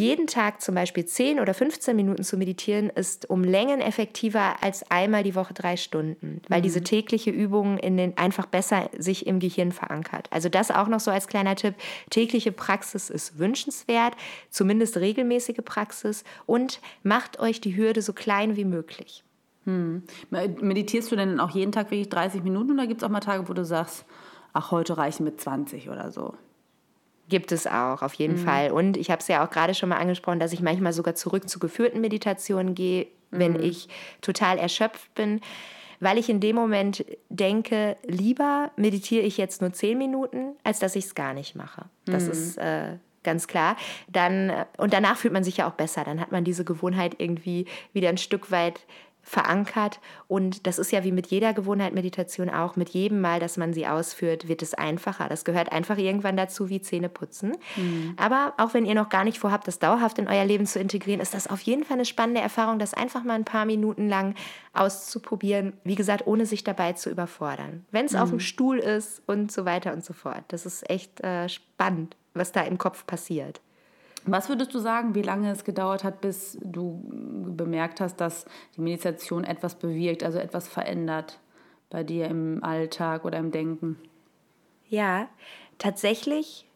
[0.00, 4.90] jeden Tag zum Beispiel 10 oder 15 Minuten zu meditieren, ist um Längen effektiver als
[4.90, 6.64] einmal die Woche drei Stunden, weil mhm.
[6.64, 10.28] diese tägliche Übung in den einfach besser sich im Gehirn verankert.
[10.30, 11.74] Also das auch noch so als kleiner Tipp.
[12.08, 14.14] Tägliche Praxis ist wünschenswert,
[14.48, 19.22] zumindest regelmäßige Praxis und macht euch die Hürde so klein wie möglich.
[19.64, 20.02] Hm.
[20.30, 23.48] Meditierst du denn auch jeden Tag wirklich 30 Minuten oder gibt es auch mal Tage,
[23.48, 24.06] wo du sagst,
[24.54, 26.34] ach, heute reichen mit 20 oder so?
[27.30, 28.44] Gibt es auch, auf jeden mhm.
[28.44, 28.72] Fall.
[28.72, 31.48] Und ich habe es ja auch gerade schon mal angesprochen, dass ich manchmal sogar zurück
[31.48, 33.62] zu geführten Meditationen gehe, wenn mhm.
[33.62, 33.88] ich
[34.20, 35.40] total erschöpft bin,
[36.00, 40.96] weil ich in dem Moment denke, lieber meditiere ich jetzt nur zehn Minuten, als dass
[40.96, 41.84] ich es gar nicht mache.
[42.04, 42.30] Das mhm.
[42.32, 43.76] ist äh, ganz klar.
[44.08, 46.02] Dann, äh, und danach fühlt man sich ja auch besser.
[46.02, 48.80] Dann hat man diese Gewohnheit irgendwie wieder ein Stück weit
[49.30, 50.00] verankert.
[50.26, 52.74] Und das ist ja wie mit jeder Gewohnheit Meditation auch.
[52.74, 55.28] Mit jedem Mal, dass man sie ausführt, wird es einfacher.
[55.28, 57.52] Das gehört einfach irgendwann dazu wie Zähne putzen.
[57.76, 58.14] Mhm.
[58.16, 61.20] Aber auch wenn ihr noch gar nicht vorhabt, das dauerhaft in euer Leben zu integrieren,
[61.20, 64.34] ist das auf jeden Fall eine spannende Erfahrung, das einfach mal ein paar Minuten lang
[64.72, 65.74] auszuprobieren.
[65.84, 67.86] Wie gesagt, ohne sich dabei zu überfordern.
[67.92, 68.18] Wenn es mhm.
[68.18, 70.42] auf dem Stuhl ist und so weiter und so fort.
[70.48, 73.60] Das ist echt äh, spannend, was da im Kopf passiert.
[74.26, 77.02] Was würdest du sagen, wie lange es gedauert hat, bis du
[77.56, 78.44] bemerkt hast, dass
[78.76, 81.38] die Meditation etwas bewirkt, also etwas verändert
[81.88, 83.96] bei dir im Alltag oder im Denken?
[84.88, 85.28] Ja,
[85.78, 86.66] tatsächlich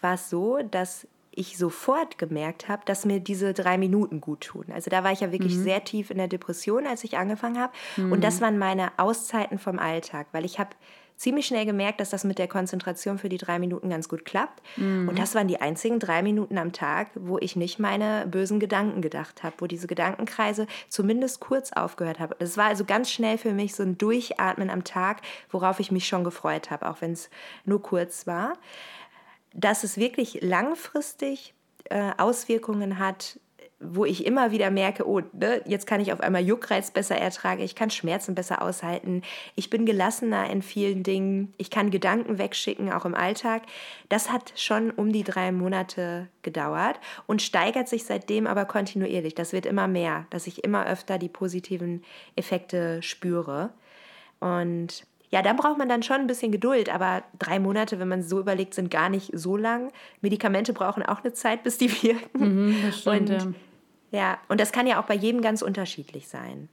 [0.00, 4.64] war es so, dass ich sofort gemerkt habe, dass mir diese drei Minuten gut tun.
[4.72, 5.62] Also da war ich ja wirklich mhm.
[5.64, 7.72] sehr tief in der Depression, als ich angefangen habe.
[7.96, 8.12] Mhm.
[8.12, 10.70] Und das waren meine Auszeiten vom Alltag, weil ich habe
[11.16, 14.62] ziemlich schnell gemerkt, dass das mit der Konzentration für die drei Minuten ganz gut klappt.
[14.76, 15.08] Mhm.
[15.08, 19.00] Und das waren die einzigen drei Minuten am Tag, wo ich nicht meine bösen Gedanken
[19.00, 22.34] gedacht habe, wo diese Gedankenkreise zumindest kurz aufgehört haben.
[22.38, 26.06] Das war also ganz schnell für mich so ein Durchatmen am Tag, worauf ich mich
[26.06, 27.30] schon gefreut habe, auch wenn es
[27.64, 28.54] nur kurz war.
[29.54, 33.38] Dass es wirklich langfristig äh, Auswirkungen hat,
[33.78, 37.62] wo ich immer wieder merke, oh, ne, jetzt kann ich auf einmal Juckreiz besser ertragen,
[37.62, 39.20] ich kann Schmerzen besser aushalten,
[39.54, 43.62] ich bin gelassener in vielen Dingen, ich kann Gedanken wegschicken, auch im Alltag.
[44.08, 49.34] Das hat schon um die drei Monate gedauert und steigert sich seitdem aber kontinuierlich.
[49.34, 52.02] Das wird immer mehr, dass ich immer öfter die positiven
[52.34, 53.70] Effekte spüre.
[54.40, 58.22] Und ja, da braucht man dann schon ein bisschen Geduld, aber drei Monate, wenn man
[58.22, 59.92] so überlegt, sind gar nicht so lang.
[60.22, 62.68] Medikamente brauchen auch eine Zeit, bis die wirken.
[62.68, 63.54] Mhm, das stimmt, und,
[64.10, 64.38] ja.
[64.48, 66.68] und das kann ja auch bei jedem ganz unterschiedlich sein.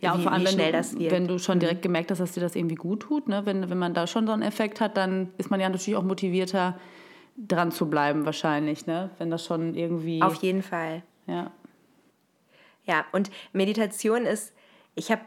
[0.00, 1.82] Ja, wie, vor allem, wenn du, wenn du schon direkt mhm.
[1.82, 3.44] gemerkt hast, dass dir das irgendwie gut tut, ne?
[3.46, 6.04] wenn, wenn man da schon so einen Effekt hat, dann ist man ja natürlich auch
[6.04, 6.78] motivierter,
[7.36, 9.10] dran zu bleiben wahrscheinlich, ne?
[9.18, 10.22] wenn das schon irgendwie...
[10.22, 11.02] Auf jeden Fall.
[11.26, 11.50] Ja.
[12.84, 14.52] Ja, und Meditation ist,
[14.94, 15.22] ich habe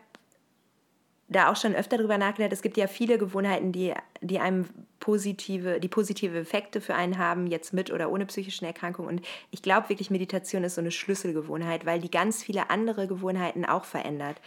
[1.28, 2.54] da auch schon öfter drüber nachgedacht.
[2.54, 4.66] Es gibt ja viele Gewohnheiten, die, die einem
[5.00, 9.10] positive, die positive Effekte für einen haben, jetzt mit oder ohne psychischen Erkrankungen.
[9.10, 13.66] Und ich glaube wirklich, Meditation ist so eine Schlüsselgewohnheit, weil die ganz viele andere Gewohnheiten
[13.66, 14.40] auch verändert.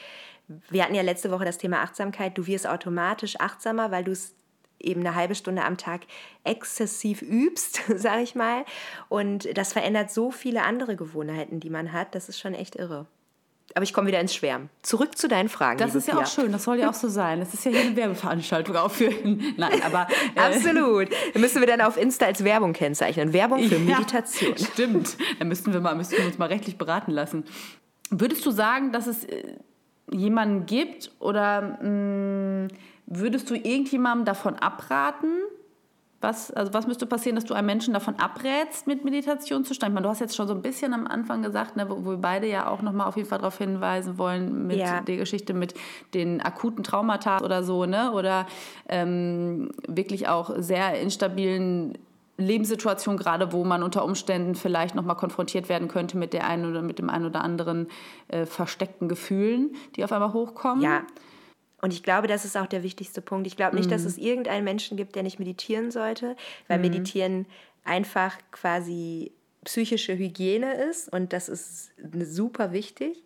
[0.70, 2.38] Wir hatten ja letzte Woche das Thema Achtsamkeit.
[2.38, 4.34] Du wirst automatisch achtsamer, weil du es
[4.78, 6.02] eben eine halbe Stunde am Tag
[6.44, 8.64] exzessiv übst, sage ich mal.
[9.08, 12.14] Und das verändert so viele andere Gewohnheiten, die man hat.
[12.14, 13.06] Das ist schon echt irre.
[13.74, 14.70] Aber ich komme wieder ins Schwärmen.
[14.82, 15.78] Zurück zu deinen Fragen.
[15.78, 16.22] Das ist ja Pia.
[16.22, 17.40] auch schön, das soll ja auch so sein.
[17.40, 19.54] Das ist ja hier eine Werbeveranstaltung aufführen.
[19.56, 20.08] Nein, aber.
[20.34, 21.08] Äh Absolut.
[21.32, 23.32] Dann müssen wir dann auf Insta als Werbung kennzeichnen.
[23.32, 24.56] Werbung für ja, Meditation.
[24.56, 25.16] Stimmt.
[25.38, 27.44] Dann müssten wir, mal, müssten wir uns mal rechtlich beraten lassen.
[28.10, 29.42] Würdest du sagen, dass es äh,
[30.10, 32.68] jemanden gibt oder mh, mm,
[33.06, 35.32] würdest du irgendjemandem davon abraten,
[36.20, 39.94] was, also was müsste passieren, dass du einem Menschen davon abrätst, mit Meditation zu starten?
[39.96, 42.48] du hast jetzt schon so ein bisschen am Anfang gesagt, ne, wo, wo wir beide
[42.48, 45.00] ja auch nochmal auf jeden Fall darauf hinweisen wollen, mit ja.
[45.00, 45.74] der Geschichte mit
[46.14, 48.12] den akuten Traumata oder so, ne?
[48.12, 48.46] Oder
[48.88, 51.96] ähm, wirklich auch sehr instabilen
[52.36, 56.82] Lebenssituationen, gerade wo man unter Umständen vielleicht nochmal konfrontiert werden könnte mit der einen oder
[56.82, 57.88] mit dem einen oder anderen
[58.28, 60.82] äh, versteckten Gefühlen, die auf einmal hochkommen.
[60.82, 61.02] Ja.
[61.80, 63.46] Und ich glaube, das ist auch der wichtigste Punkt.
[63.46, 63.90] Ich glaube nicht, mhm.
[63.90, 66.36] dass es irgendeinen Menschen gibt, der nicht meditieren sollte,
[66.66, 66.84] weil mhm.
[66.84, 67.46] Meditieren
[67.84, 69.32] einfach quasi
[69.64, 73.22] psychische Hygiene ist und das ist super wichtig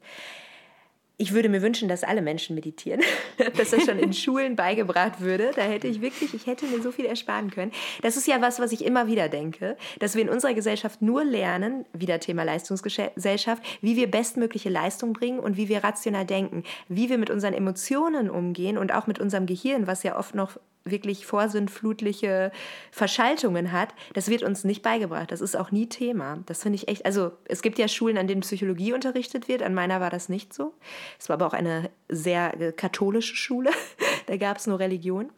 [1.23, 3.01] ich würde mir wünschen, dass alle Menschen meditieren,
[3.57, 5.53] dass das schon in Schulen beigebracht würde.
[5.55, 7.71] Da hätte ich wirklich, ich hätte mir so viel ersparen können.
[8.03, 11.23] Das ist ja was, was ich immer wieder denke, dass wir in unserer Gesellschaft nur
[11.23, 17.09] lernen, wieder Thema Leistungsgesellschaft, wie wir bestmögliche Leistung bringen und wie wir rational denken, wie
[17.09, 21.27] wir mit unseren Emotionen umgehen und auch mit unserem Gehirn, was ja oft noch wirklich
[21.27, 22.53] vorsintflutliche
[22.91, 25.31] Verschaltungen hat, das wird uns nicht beigebracht.
[25.31, 26.39] Das ist auch nie Thema.
[26.47, 27.07] Das finde ich echt.
[27.07, 29.63] Also es gibt ja Schulen, an denen Psychologie unterrichtet wird.
[29.63, 30.75] An meiner war das nicht so.
[31.19, 33.71] Es war aber auch eine sehr äh, katholische Schule.
[34.27, 35.31] da gab es nur Religion.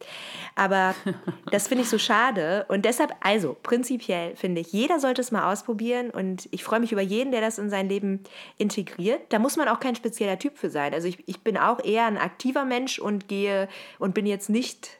[0.55, 0.95] Aber
[1.51, 2.65] das finde ich so schade.
[2.67, 6.09] Und deshalb, also prinzipiell finde ich, jeder sollte es mal ausprobieren.
[6.09, 8.23] Und ich freue mich über jeden, der das in sein Leben
[8.57, 9.21] integriert.
[9.29, 10.93] Da muss man auch kein spezieller Typ für sein.
[10.93, 13.67] Also ich, ich bin auch eher ein aktiver Mensch und gehe
[13.99, 14.99] und bin jetzt nicht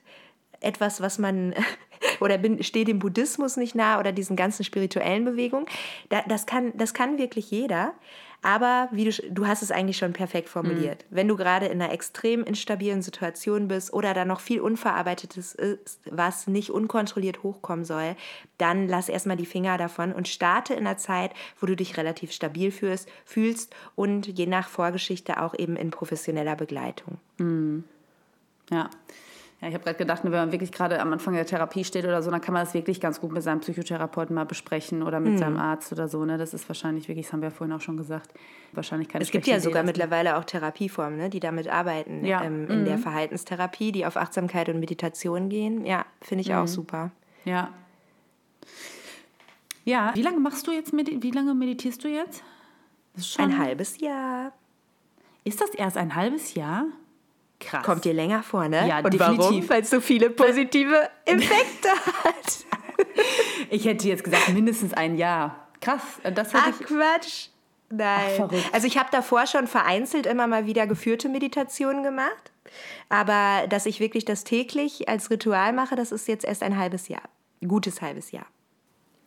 [0.61, 1.53] etwas, was man
[2.19, 5.65] oder bin, steht dem Buddhismus nicht nah oder diesen ganzen spirituellen Bewegungen.
[6.09, 7.93] Da, das, kann, das kann wirklich jeder.
[8.45, 11.03] Aber wie du, du hast es eigentlich schon perfekt formuliert.
[11.09, 11.15] Mhm.
[11.15, 15.99] Wenn du gerade in einer extrem instabilen Situation bist oder da noch viel Unverarbeitetes ist,
[16.11, 18.15] was nicht unkontrolliert hochkommen soll,
[18.59, 22.31] dann lass erstmal die Finger davon und starte in einer Zeit, wo du dich relativ
[22.31, 27.17] stabil fühlst, fühlst und je nach Vorgeschichte auch eben in professioneller Begleitung.
[27.39, 27.83] Mhm.
[28.69, 28.91] Ja.
[29.61, 32.21] Ja, ich habe gerade gedacht, wenn man wirklich gerade am Anfang der Therapie steht oder
[32.21, 35.33] so, dann kann man das wirklich ganz gut mit seinem Psychotherapeuten mal besprechen oder mit
[35.33, 35.37] mhm.
[35.37, 36.25] seinem Arzt oder so.
[36.25, 36.37] Ne?
[36.37, 38.33] Das ist wahrscheinlich wirklich, das haben wir ja vorhin auch schon gesagt,
[38.73, 42.43] wahrscheinlich keine Es gibt ja sogar mittlerweile auch Therapieformen, ne, die damit arbeiten, ja.
[42.43, 42.85] ähm, in mhm.
[42.85, 45.85] der Verhaltenstherapie, die auf Achtsamkeit und Meditation gehen.
[45.85, 46.55] Ja, finde ich mhm.
[46.55, 47.11] auch super.
[47.45, 47.69] Ja.
[49.85, 52.43] Ja, wie lange machst du jetzt, wie lange meditierst du jetzt?
[53.37, 54.51] Ein halbes Jahr.
[55.43, 56.85] Ist das erst ein halbes Jahr?
[57.59, 57.85] Krass.
[57.85, 58.87] Kommt dir länger vor, ne?
[58.87, 59.39] Ja, Und definitiv.
[59.39, 59.69] warum?
[59.69, 61.89] Weil es so viele positive Effekte
[62.23, 62.65] hat.
[63.69, 65.67] Ich hätte jetzt gesagt, mindestens ein Jahr.
[65.81, 66.01] Krass.
[66.33, 66.85] Das Ach, ich...
[66.85, 67.47] Quatsch.
[67.89, 68.41] Nein.
[68.41, 72.51] Ach, also ich habe davor schon vereinzelt immer mal wieder geführte Meditationen gemacht.
[73.09, 77.07] Aber dass ich wirklich das täglich als Ritual mache, das ist jetzt erst ein halbes
[77.07, 77.21] Jahr.
[77.61, 78.45] Ein gutes halbes Jahr.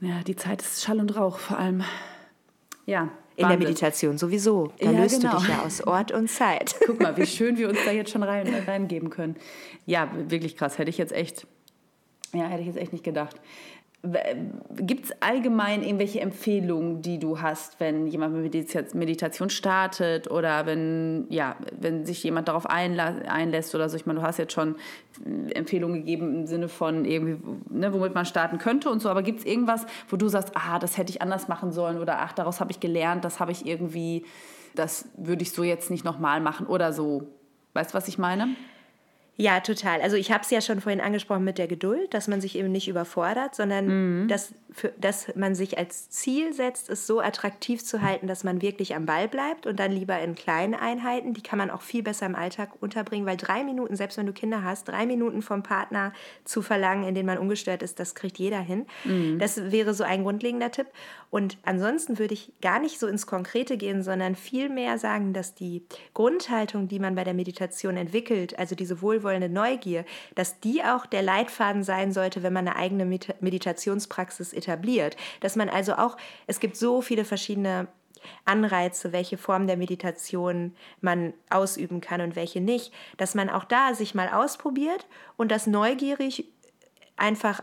[0.00, 1.82] Ja, die Zeit ist Schall und Rauch vor allem.
[2.86, 3.08] Ja.
[3.38, 3.60] In Wahnsinn.
[3.60, 4.72] der Meditation sowieso.
[4.80, 5.34] Da ja, löst genau.
[5.34, 6.74] du dich ja aus Ort und Zeit.
[6.86, 9.36] Guck mal, wie schön wir uns da jetzt schon rein, reingeben können.
[9.86, 10.76] Ja, wirklich krass.
[10.76, 11.46] Hätte ich jetzt echt,
[12.34, 13.36] ja, hätte ich jetzt echt nicht gedacht.
[14.76, 21.26] Gibt es allgemein irgendwelche Empfehlungen, die du hast, wenn jemand mit Meditation startet oder wenn,
[21.30, 23.96] ja, wenn sich jemand darauf einlässt oder so?
[23.96, 24.76] Ich meine, du hast jetzt schon
[25.52, 27.38] Empfehlungen gegeben im Sinne von irgendwie,
[27.70, 30.78] ne, womit man starten könnte und so, aber gibt es irgendwas, wo du sagst, ah,
[30.78, 33.66] das hätte ich anders machen sollen oder ach, daraus habe ich gelernt, das habe ich
[33.66, 34.24] irgendwie,
[34.76, 37.24] das würde ich so jetzt nicht nochmal machen oder so?
[37.74, 38.50] Weißt du, was ich meine?
[39.40, 40.02] Ja, total.
[40.02, 42.72] Also ich habe es ja schon vorhin angesprochen mit der Geduld, dass man sich eben
[42.72, 44.28] nicht überfordert, sondern mhm.
[44.28, 48.62] dass, für, dass man sich als Ziel setzt, es so attraktiv zu halten, dass man
[48.62, 51.34] wirklich am Ball bleibt und dann lieber in kleinen Einheiten.
[51.34, 54.32] Die kann man auch viel besser im Alltag unterbringen, weil drei Minuten, selbst wenn du
[54.32, 56.12] Kinder hast, drei Minuten vom Partner
[56.44, 58.86] zu verlangen, in denen man ungestört ist, das kriegt jeder hin.
[59.04, 59.38] Mhm.
[59.38, 60.88] Das wäre so ein grundlegender Tipp.
[61.30, 65.84] Und ansonsten würde ich gar nicht so ins Konkrete gehen, sondern vielmehr sagen, dass die
[66.12, 70.04] Grundhaltung, die man bei der Meditation entwickelt, also diese wohlwollende Neugier,
[70.34, 75.16] dass die auch der Leitfaden sein sollte, wenn man eine eigene Meditationspraxis etabliert.
[75.40, 76.16] Dass man also auch,
[76.46, 77.88] es gibt so viele verschiedene
[78.44, 83.94] Anreize, welche Form der Meditation man ausüben kann und welche nicht, dass man auch da
[83.94, 85.06] sich mal ausprobiert
[85.36, 86.46] und das neugierig
[87.16, 87.62] einfach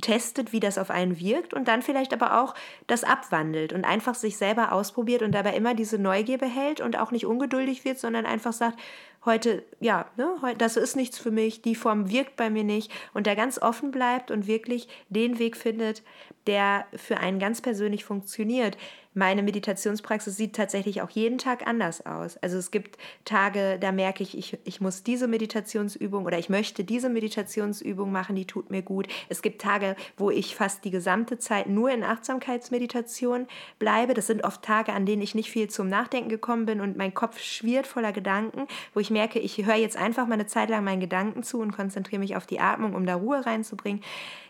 [0.00, 2.54] testet, wie das auf einen wirkt und dann vielleicht aber auch
[2.88, 7.12] das abwandelt und einfach sich selber ausprobiert und dabei immer diese Neugier behält und auch
[7.12, 8.78] nicht ungeduldig wird, sondern einfach sagt,
[9.24, 13.26] heute, ja, ne, das ist nichts für mich, die Form wirkt bei mir nicht und
[13.26, 16.02] der ganz offen bleibt und wirklich den Weg findet,
[16.46, 18.76] der für einen ganz persönlich funktioniert.
[19.16, 22.36] Meine Meditationspraxis sieht tatsächlich auch jeden Tag anders aus.
[22.38, 26.82] Also es gibt Tage, da merke ich, ich, ich muss diese Meditationsübung oder ich möchte
[26.82, 29.06] diese Meditationsübung machen, die tut mir gut.
[29.28, 33.46] Es gibt Tage, wo ich fast die gesamte Zeit nur in Achtsamkeitsmeditation
[33.78, 34.14] bleibe.
[34.14, 37.14] Das sind oft Tage, an denen ich nicht viel zum Nachdenken gekommen bin und mein
[37.14, 40.84] Kopf schwirrt voller Gedanken, wo ich merke, ich höre jetzt einfach mal eine Zeit lang
[40.84, 44.02] meinen Gedanken zu und konzentriere mich auf die Atmung, um da Ruhe reinzubringen.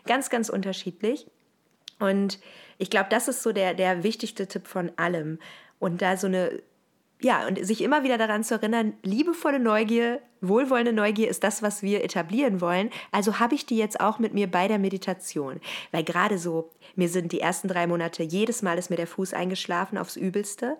[0.05, 1.27] Ganz, ganz unterschiedlich.
[1.99, 2.39] Und
[2.77, 5.39] ich glaube, das ist so der, der wichtigste Tipp von allem.
[5.79, 6.61] Und da so eine,
[7.21, 11.81] ja, und sich immer wieder daran zu erinnern, liebevolle Neugier, wohlwollende Neugier ist das, was
[11.81, 12.89] wir etablieren wollen.
[13.11, 15.61] Also habe ich die jetzt auch mit mir bei der Meditation.
[15.91, 19.33] Weil gerade so, mir sind die ersten drei Monate, jedes Mal ist mir der Fuß
[19.33, 20.77] eingeschlafen aufs Übelste.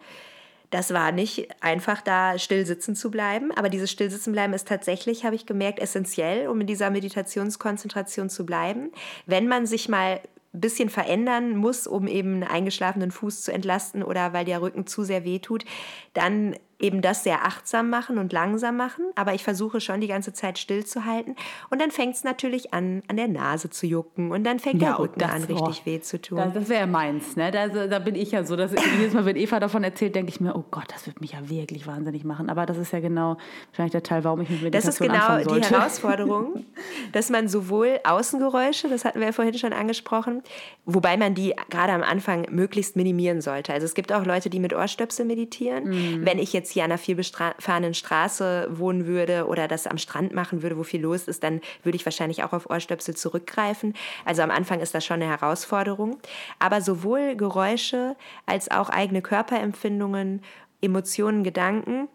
[0.72, 5.36] Das war nicht einfach, da still sitzen zu bleiben, aber dieses Stillsitzenbleiben ist tatsächlich, habe
[5.36, 8.91] ich gemerkt, essentiell, um in dieser Meditationskonzentration zu bleiben.
[9.26, 10.20] Wenn man sich mal
[10.59, 15.03] bisschen verändern muss, um eben einen eingeschlafenen Fuß zu entlasten oder weil der Rücken zu
[15.03, 15.66] sehr wehtut,
[16.13, 20.34] dann eben das sehr achtsam machen und langsam machen, aber ich versuche schon die ganze
[20.34, 21.36] Zeit stillzuhalten
[21.70, 24.90] und dann fängt es natürlich an, an der Nase zu jucken und dann fängt ja,
[24.90, 26.38] der Rücken das, an, richtig oh, weh zu tun.
[26.38, 27.52] Das, das wäre meins, ne?
[27.52, 30.42] Da, da, bin ich ja so, dass jedes Mal, wenn Eva davon erzählt, denke ich
[30.42, 33.38] mir, oh Gott, das wird mich ja wirklich wahnsinnig machen, aber das ist ja genau
[33.70, 36.66] wahrscheinlich der Teil, warum ich mit Meditation Das ist genau die Herausforderung,
[37.14, 40.44] dass man sowohl Außengeräusche, das hatten wir ja vorhin schon angesprochen,
[40.86, 43.74] wobei man die gerade am Anfang möglichst minimieren sollte.
[43.74, 45.90] Also es gibt auch Leute, die mit Ohrstöpsel meditieren.
[45.90, 46.26] Mm.
[46.26, 50.61] Wenn ich jetzt hier an einer vielbefahrenen Straße wohnen würde oder das am Strand machen
[50.61, 53.93] würde, wo viel los ist, dann würde ich wahrscheinlich auch auf Ohrstöpsel zurückgreifen.
[54.26, 56.18] Also am Anfang ist das schon eine Herausforderung.
[56.59, 60.41] Aber sowohl Geräusche als auch eigene Körperempfindungen,
[60.82, 62.07] Emotionen, Gedanken,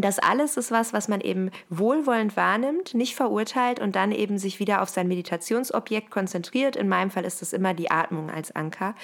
[0.00, 4.60] das alles ist was, was man eben wohlwollend wahrnimmt, nicht verurteilt und dann eben sich
[4.60, 6.76] wieder auf sein Meditationsobjekt konzentriert.
[6.76, 8.94] In meinem Fall ist es immer die Atmung als Anker.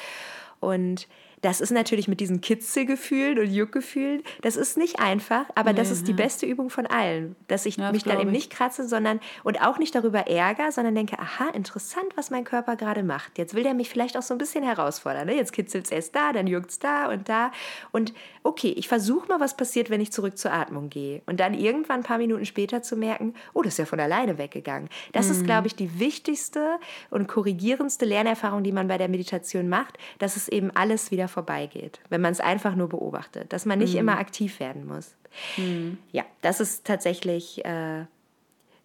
[0.60, 1.08] Und
[1.44, 5.90] das ist natürlich mit diesen Kitzelgefühlen und Juckgefühlen, das ist nicht einfach, aber nee, das
[5.90, 9.20] ist die beste Übung von allen, dass ich ja, mich dann eben nicht kratze, sondern
[9.42, 13.36] und auch nicht darüber ärgere, sondern denke, aha, interessant, was mein Körper gerade macht.
[13.36, 15.26] Jetzt will der mich vielleicht auch so ein bisschen herausfordern.
[15.26, 15.36] Ne?
[15.36, 17.52] Jetzt kitzelt es erst da, dann juckt es da und da.
[17.92, 21.20] Und okay, ich versuche mal, was passiert, wenn ich zurück zur Atmung gehe.
[21.26, 24.38] Und dann irgendwann ein paar Minuten später zu merken, oh, das ist ja von alleine
[24.38, 24.88] weggegangen.
[25.12, 25.32] Das mhm.
[25.32, 26.78] ist, glaube ich, die wichtigste
[27.10, 32.00] und korrigierendste Lernerfahrung, die man bei der Meditation macht, dass es eben alles wieder vorbeigeht,
[32.08, 34.00] wenn man es einfach nur beobachtet, dass man nicht mhm.
[34.00, 35.14] immer aktiv werden muss.
[35.56, 35.98] Mhm.
[36.12, 38.06] Ja, das ist tatsächlich äh,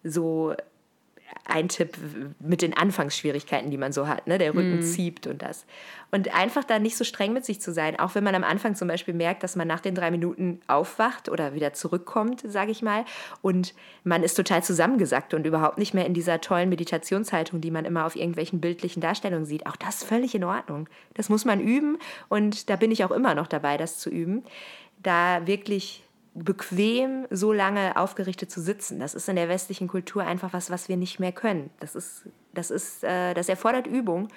[0.02, 0.54] so
[1.50, 1.96] ein Tipp
[2.38, 4.26] mit den Anfangsschwierigkeiten, die man so hat.
[4.26, 4.38] Ne?
[4.38, 4.82] Der Rücken mm.
[4.82, 5.66] zieht und das.
[6.10, 8.74] Und einfach da nicht so streng mit sich zu sein, auch wenn man am Anfang
[8.74, 12.82] zum Beispiel merkt, dass man nach den drei Minuten aufwacht oder wieder zurückkommt, sage ich
[12.82, 13.04] mal,
[13.42, 13.74] und
[14.04, 18.06] man ist total zusammengesackt und überhaupt nicht mehr in dieser tollen Meditationshaltung, die man immer
[18.06, 19.66] auf irgendwelchen bildlichen Darstellungen sieht.
[19.66, 20.88] Auch das ist völlig in Ordnung.
[21.14, 21.98] Das muss man üben
[22.28, 24.42] und da bin ich auch immer noch dabei, das zu üben.
[25.02, 26.02] Da wirklich
[26.34, 29.00] bequem so lange aufgerichtet zu sitzen.
[29.00, 31.70] Das ist in der westlichen Kultur einfach was, was wir nicht mehr können.
[31.80, 32.24] Das ist,
[32.54, 34.28] das ist, äh, das erfordert Übung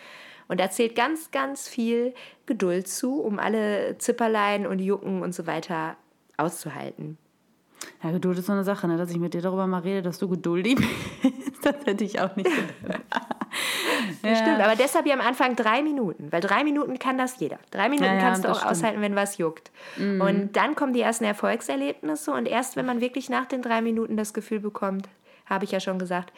[0.48, 2.14] Und da zählt ganz, ganz viel
[2.46, 5.96] Geduld zu, um alle Zipperlein und Jucken und so weiter
[6.38, 7.18] auszuhalten.
[8.04, 8.98] Ja, Geduld ist so eine Sache, ne?
[8.98, 10.76] dass ich mit dir darüber mal rede, dass du geduldig
[11.22, 11.66] bist.
[11.66, 12.50] das hätte ich auch nicht
[12.82, 13.02] gedacht.
[14.24, 14.36] ja.
[14.36, 17.60] Stimmt, aber deshalb ja am Anfang drei Minuten, weil drei Minuten kann das jeder.
[17.72, 18.72] Drei Minuten ja, ja, kannst du auch stimmt.
[18.72, 19.72] aushalten, wenn was juckt.
[19.98, 20.22] Mhm.
[20.22, 24.18] Und dann kommen die ersten Erfolgserlebnisse und erst wenn man wirklich nach den drei Minuten
[24.18, 25.08] das Gefühl bekommt,
[25.46, 26.34] habe ich ja schon gesagt,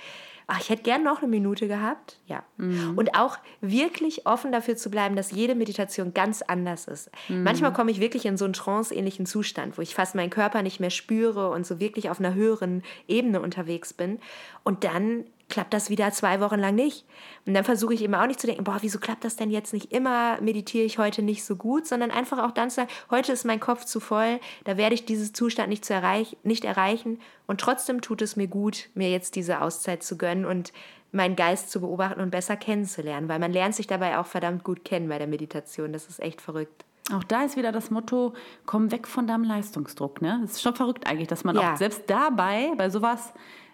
[0.47, 2.19] ach, ich hätte gern noch eine Minute gehabt.
[2.27, 2.43] Ja.
[2.57, 2.97] Mhm.
[2.97, 7.09] Und auch wirklich offen dafür zu bleiben, dass jede Meditation ganz anders ist.
[7.29, 7.43] Mhm.
[7.43, 10.79] Manchmal komme ich wirklich in so einen trance-ähnlichen Zustand, wo ich fast meinen Körper nicht
[10.79, 14.19] mehr spüre und so wirklich auf einer höheren Ebene unterwegs bin.
[14.63, 17.05] Und dann klappt das wieder zwei Wochen lang nicht.
[17.45, 19.73] Und dann versuche ich immer auch nicht zu denken, boah, wieso klappt das denn jetzt
[19.73, 23.31] nicht immer, meditiere ich heute nicht so gut, sondern einfach auch dann zu sagen, heute
[23.31, 27.19] ist mein Kopf zu voll, da werde ich diesen Zustand nicht, zu erreich nicht erreichen
[27.47, 30.73] und trotzdem tut es mir gut, mir jetzt diese Auszeit zu gönnen und
[31.11, 34.83] meinen Geist zu beobachten und besser kennenzulernen, weil man lernt sich dabei auch verdammt gut
[34.83, 36.85] kennen bei der Meditation, das ist echt verrückt.
[37.13, 38.33] Auch da ist wieder das Motto,
[38.65, 40.23] komm weg von deinem Leistungsdruck.
[40.23, 40.39] Ne?
[40.41, 41.73] Das ist schon verrückt eigentlich, dass man ja.
[41.73, 43.31] auch selbst dabei, bei sowas,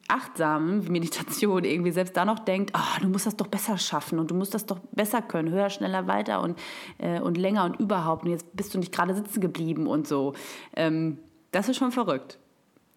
[0.07, 4.31] achtsamen Meditation irgendwie selbst da noch denkt, oh, du musst das doch besser schaffen und
[4.31, 6.57] du musst das doch besser können, höher, schneller, weiter und,
[6.97, 8.25] äh, und länger und überhaupt.
[8.25, 10.33] Und jetzt bist du nicht gerade sitzen geblieben und so.
[10.75, 11.17] Ähm,
[11.51, 12.37] das ist schon verrückt.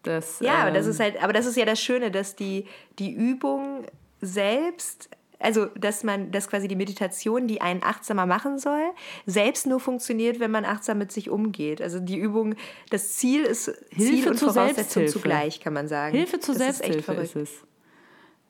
[0.02, 2.36] Das, ja, ähm, aber das ähm, ist halt, aber das ist ja das Schöne, dass
[2.36, 2.66] die,
[2.98, 3.84] die Übung
[4.20, 5.08] selbst
[5.38, 8.82] also dass man, dass quasi die Meditation, die einen achtsamer machen soll,
[9.26, 11.82] selbst nur funktioniert, wenn man achtsam mit sich umgeht.
[11.82, 12.54] Also die Übung,
[12.90, 16.16] das Ziel ist Hilfe Ziel und zur Voraussetzung zugleich, kann man sagen.
[16.16, 17.66] Hilfe zur das Selbsthilfe ist, ist, es.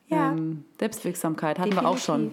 [0.09, 0.33] Ja.
[0.33, 1.83] Ähm, Selbstwirksamkeit hatten Definitiv.
[1.83, 2.33] wir auch schon.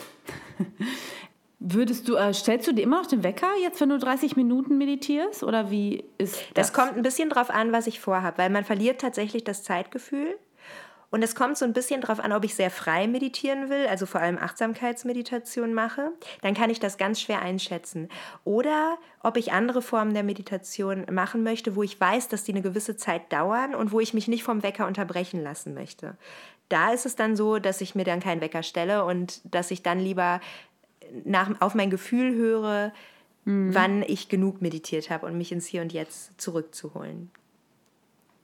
[1.64, 4.80] Würdest du, äh, stellst du dir immer noch den Wecker jetzt, wenn du 30 Minuten
[4.80, 5.44] meditierst?
[5.44, 6.72] Oder wie ist das?
[6.72, 10.38] Das kommt ein bisschen drauf an, was ich vorhabe, weil man verliert tatsächlich das Zeitgefühl.
[11.12, 14.06] Und es kommt so ein bisschen darauf an, ob ich sehr frei meditieren will, also
[14.06, 16.14] vor allem Achtsamkeitsmeditation mache.
[16.42, 18.08] Dann kann ich das ganz schwer einschätzen.
[18.46, 22.62] Oder ob ich andere Formen der Meditation machen möchte, wo ich weiß, dass die eine
[22.62, 26.16] gewisse Zeit dauern und wo ich mich nicht vom Wecker unterbrechen lassen möchte.
[26.70, 29.84] Da ist es dann so, dass ich mir dann keinen Wecker stelle und dass ich
[29.84, 30.40] dann lieber
[31.26, 32.94] nach, auf mein Gefühl höre,
[33.44, 33.76] mhm.
[33.76, 37.32] wann ich genug meditiert habe und mich ins Hier und Jetzt zurückzuholen.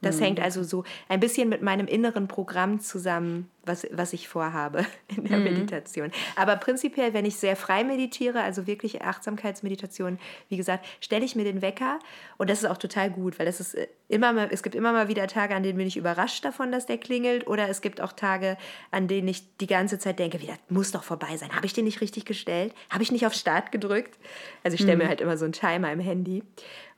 [0.01, 0.25] Das mhm.
[0.25, 4.85] hängt also so ein bisschen mit meinem inneren Programm zusammen, was, was ich vorhabe
[5.15, 5.45] in der mhm.
[5.45, 6.11] Meditation.
[6.35, 10.19] Aber prinzipiell, wenn ich sehr frei meditiere, also wirklich Achtsamkeitsmeditation,
[10.49, 11.99] wie gesagt, stelle ich mir den Wecker
[12.37, 14.91] und das ist auch total gut, weil es ist äh, immer mal, es gibt immer
[14.91, 17.99] mal wieder Tage, an denen bin ich überrascht davon, dass der klingelt oder es gibt
[17.99, 18.57] auch Tage,
[18.91, 21.55] an denen ich die ganze Zeit denke, wie, das muss doch vorbei sein.
[21.55, 22.73] Habe ich den nicht richtig gestellt?
[22.89, 24.17] Habe ich nicht auf Start gedrückt?
[24.63, 25.03] Also ich stelle mhm.
[25.03, 26.43] mir halt immer so einen Timer im Handy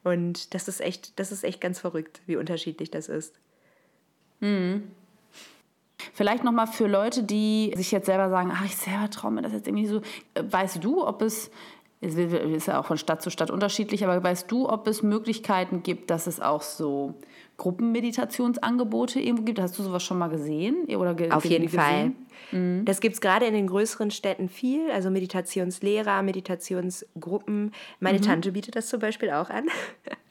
[0.04, 3.36] und das ist echt, das ist echt ganz verrückt, wie unterschiedlich das ist.
[4.40, 4.84] Mhm.
[6.14, 9.52] Vielleicht nochmal für Leute, die sich jetzt selber sagen, ach, ich selber traue mir das
[9.52, 10.02] jetzt irgendwie so.
[10.34, 11.52] Äh, weißt du, ob es,
[12.00, 15.84] es ist ja auch von Stadt zu Stadt unterschiedlich, aber weißt du, ob es Möglichkeiten
[15.84, 17.16] gibt, dass es auch so
[17.60, 19.60] Gruppenmeditationsangebote irgendwo gibt?
[19.60, 20.86] Hast du sowas schon mal gesehen?
[20.96, 21.80] Oder ge Auf jeden gesehen?
[21.80, 22.12] Fall.
[22.52, 22.86] Mhm.
[22.86, 27.72] Das gibt es gerade in den größeren Städten viel, also Meditationslehrer, Meditationsgruppen.
[28.00, 28.24] Meine mhm.
[28.24, 29.68] Tante bietet das zum Beispiel auch an.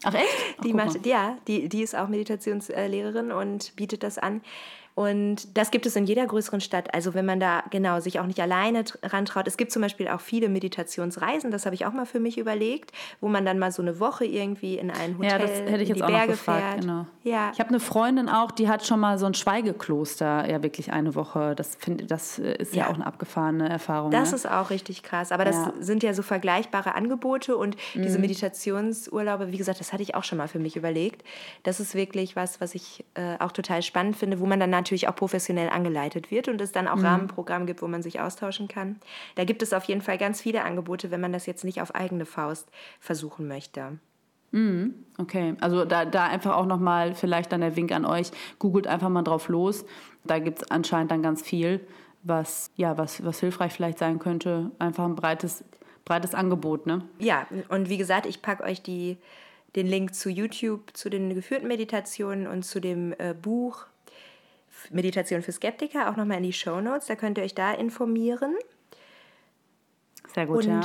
[0.03, 0.27] Ach echt?
[0.59, 4.41] Ach, die macht, ja, die, die ist auch Meditationslehrerin und bietet das an.
[4.99, 6.93] Und das gibt es in jeder größeren Stadt.
[6.93, 9.47] Also wenn man da genau sich auch nicht alleine rantraut.
[9.47, 12.91] Es gibt zum Beispiel auch viele Meditationsreisen, das habe ich auch mal für mich überlegt,
[13.21, 15.91] wo man dann mal so eine Woche irgendwie in ein Hotel ja, das hätte ich
[15.91, 16.81] jetzt auch Berge gefragt, fährt.
[16.81, 17.07] Genau.
[17.23, 17.53] Ja.
[17.53, 21.15] Ich habe eine Freundin auch, die hat schon mal so ein Schweigekloster, ja wirklich eine
[21.15, 21.55] Woche.
[21.55, 22.87] Das, find, das ist ja.
[22.87, 24.11] ja auch eine abgefahrene Erfahrung.
[24.11, 24.35] Das ne?
[24.35, 25.31] ist auch richtig krass.
[25.31, 25.75] Aber das ja.
[25.79, 28.03] sind ja so vergleichbare Angebote und mhm.
[28.03, 31.23] diese Meditationsurlaube, wie gesagt, das hatte ich auch schon mal für mich überlegt.
[31.63, 34.88] Das ist wirklich was, was ich äh, auch total spannend finde, wo man dann natürlich
[34.97, 37.05] auch professionell angeleitet wird und es dann auch mhm.
[37.05, 38.97] Rahmenprogramm gibt, wo man sich austauschen kann.
[39.35, 41.95] Da gibt es auf jeden Fall ganz viele Angebote, wenn man das jetzt nicht auf
[41.95, 43.99] eigene Faust versuchen möchte.
[44.51, 48.87] Mhm, okay, also da, da einfach auch nochmal vielleicht dann der Wink an euch, googelt
[48.87, 49.85] einfach mal drauf los.
[50.25, 51.81] Da gibt es anscheinend dann ganz viel,
[52.23, 54.71] was, ja, was, was hilfreich vielleicht sein könnte.
[54.79, 55.65] Einfach ein breites,
[56.05, 57.03] breites Angebot, ne?
[57.19, 59.19] Ja, und wie gesagt, ich packe euch die,
[59.77, 63.87] den Link zu YouTube, zu den geführten Meditationen und zu dem äh, Buch
[64.91, 67.07] Meditation für Skeptiker auch nochmal in die Show Notes.
[67.07, 68.55] Da könnt ihr euch da informieren.
[70.35, 70.83] Sehr gut, Und, ja.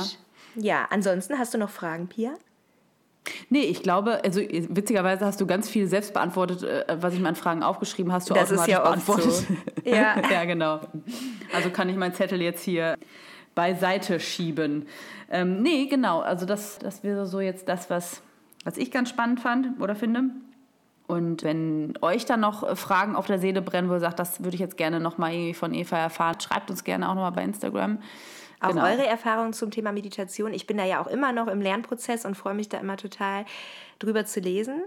[0.56, 2.34] Ja, ansonsten hast du noch Fragen, Pia?
[3.48, 7.28] Nee, ich glaube, also witzigerweise hast du ganz viel selbst beantwortet, äh, was ich mir
[7.28, 9.32] an Fragen aufgeschrieben hast, du das automatisch ist ja beantwortet.
[9.32, 9.90] So.
[9.90, 10.22] Ja.
[10.30, 10.80] ja, genau.
[11.52, 12.98] Also kann ich meinen Zettel jetzt hier
[13.54, 14.86] beiseite schieben.
[15.30, 18.20] Ähm, nee, genau, also das, das wäre so jetzt das, was,
[18.64, 20.24] was ich ganz spannend fand oder finde.
[21.06, 24.42] Und wenn euch dann noch äh, Fragen auf der Seele brennen, wo ihr sagt, das
[24.42, 27.44] würde ich jetzt gerne nochmal irgendwie von Eva erfahren, schreibt uns gerne auch nochmal bei
[27.44, 27.98] Instagram.
[28.60, 28.84] Auch genau.
[28.84, 30.54] eure Erfahrungen zum Thema Meditation.
[30.54, 33.44] Ich bin da ja auch immer noch im Lernprozess und freue mich da immer total
[33.98, 34.84] drüber zu lesen.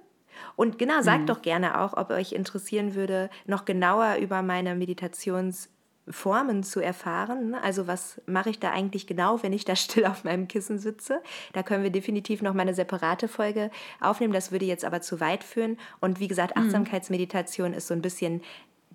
[0.55, 1.27] Und genau, sagt mhm.
[1.27, 5.69] doch gerne auch, ob euch interessieren würde, noch genauer über meine Meditations-
[6.09, 7.51] Formen zu erfahren.
[7.51, 7.63] Ne?
[7.63, 11.21] Also was mache ich da eigentlich genau, wenn ich da still auf meinem Kissen sitze?
[11.53, 14.33] Da können wir definitiv noch mal eine separate Folge aufnehmen.
[14.33, 15.77] Das würde jetzt aber zu weit führen.
[15.99, 16.63] Und wie gesagt, mhm.
[16.63, 18.41] Achtsamkeitsmeditation ist so ein bisschen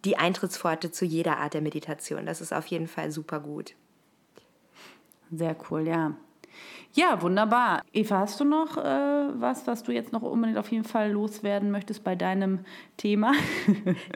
[0.05, 2.27] die Eintrittspforte zu jeder Art der Meditation.
[2.27, 3.75] Das ist auf jeden Fall super gut.
[5.31, 6.15] Sehr cool, ja.
[6.95, 7.83] Ja, wunderbar.
[7.93, 11.71] Eva, hast du noch äh, was, was du jetzt noch unbedingt auf jeden Fall loswerden
[11.71, 12.67] möchtest bei deinem
[12.99, 13.33] Thema?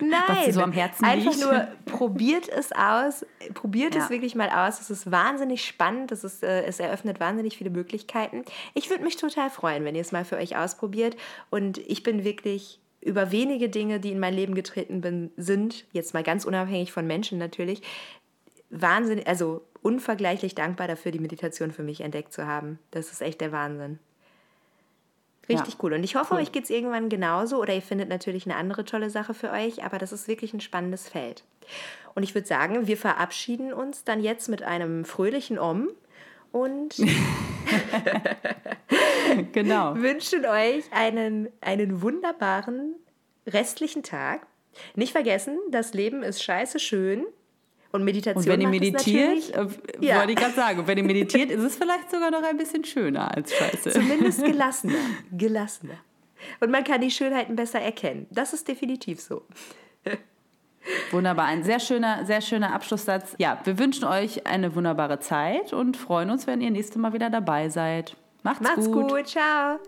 [0.01, 1.43] Nein, was dir so am Herzen einfach liegt?
[1.43, 3.25] nur probiert es aus,
[3.55, 4.03] probiert ja.
[4.03, 4.79] es wirklich mal aus.
[4.81, 8.45] Es ist wahnsinnig spannend, es, ist, äh, es eröffnet wahnsinnig viele Möglichkeiten.
[8.75, 11.17] Ich würde mich total freuen, wenn ihr es mal für euch ausprobiert.
[11.49, 16.13] Und ich bin wirklich über wenige Dinge, die in mein Leben getreten bin, sind, jetzt
[16.13, 17.81] mal ganz unabhängig von Menschen natürlich,
[18.69, 22.81] wahnsinnig, also unvergleichlich dankbar dafür, die Meditation für mich entdeckt zu haben.
[22.91, 24.01] Das ist echt der Wahnsinn.
[25.49, 25.93] Richtig ja, cool.
[25.93, 26.41] Und ich hoffe, cool.
[26.41, 29.85] euch geht es irgendwann genauso oder ihr findet natürlich eine andere tolle Sache für euch,
[29.85, 31.45] aber das ist wirklich ein spannendes Feld.
[32.17, 35.89] Und ich würde sagen, wir verabschieden uns dann jetzt mit einem fröhlichen Om
[36.51, 36.97] und
[39.53, 39.95] genau.
[39.95, 42.97] wünschen euch einen, einen wunderbaren
[43.47, 44.49] restlichen Tag.
[44.97, 47.25] Nicht vergessen, das Leben ist scheiße schön.
[47.97, 48.45] Und Meditation.
[48.45, 49.67] Und wenn ihr meditiert, äh,
[50.01, 50.19] ja.
[50.19, 53.35] wollte ich gerade sagen, wenn ihr meditiert, ist es vielleicht sogar noch ein bisschen schöner
[53.35, 53.91] als Scheiße.
[53.91, 54.95] Zumindest gelassener.
[55.33, 55.99] gelassener.
[56.61, 58.27] Und man kann die Schönheiten besser erkennen.
[58.31, 59.43] Das ist definitiv so.
[61.11, 63.35] Wunderbar, ein sehr schöner, sehr schöner Abschlusssatz.
[63.39, 67.31] Ja, wir wünschen euch eine wunderbare Zeit und freuen uns, wenn ihr nächstes Mal wieder
[67.31, 68.17] dabei seid.
[68.43, 69.09] Macht's, Macht's gut.
[69.09, 69.27] gut.
[69.27, 69.79] Ciao.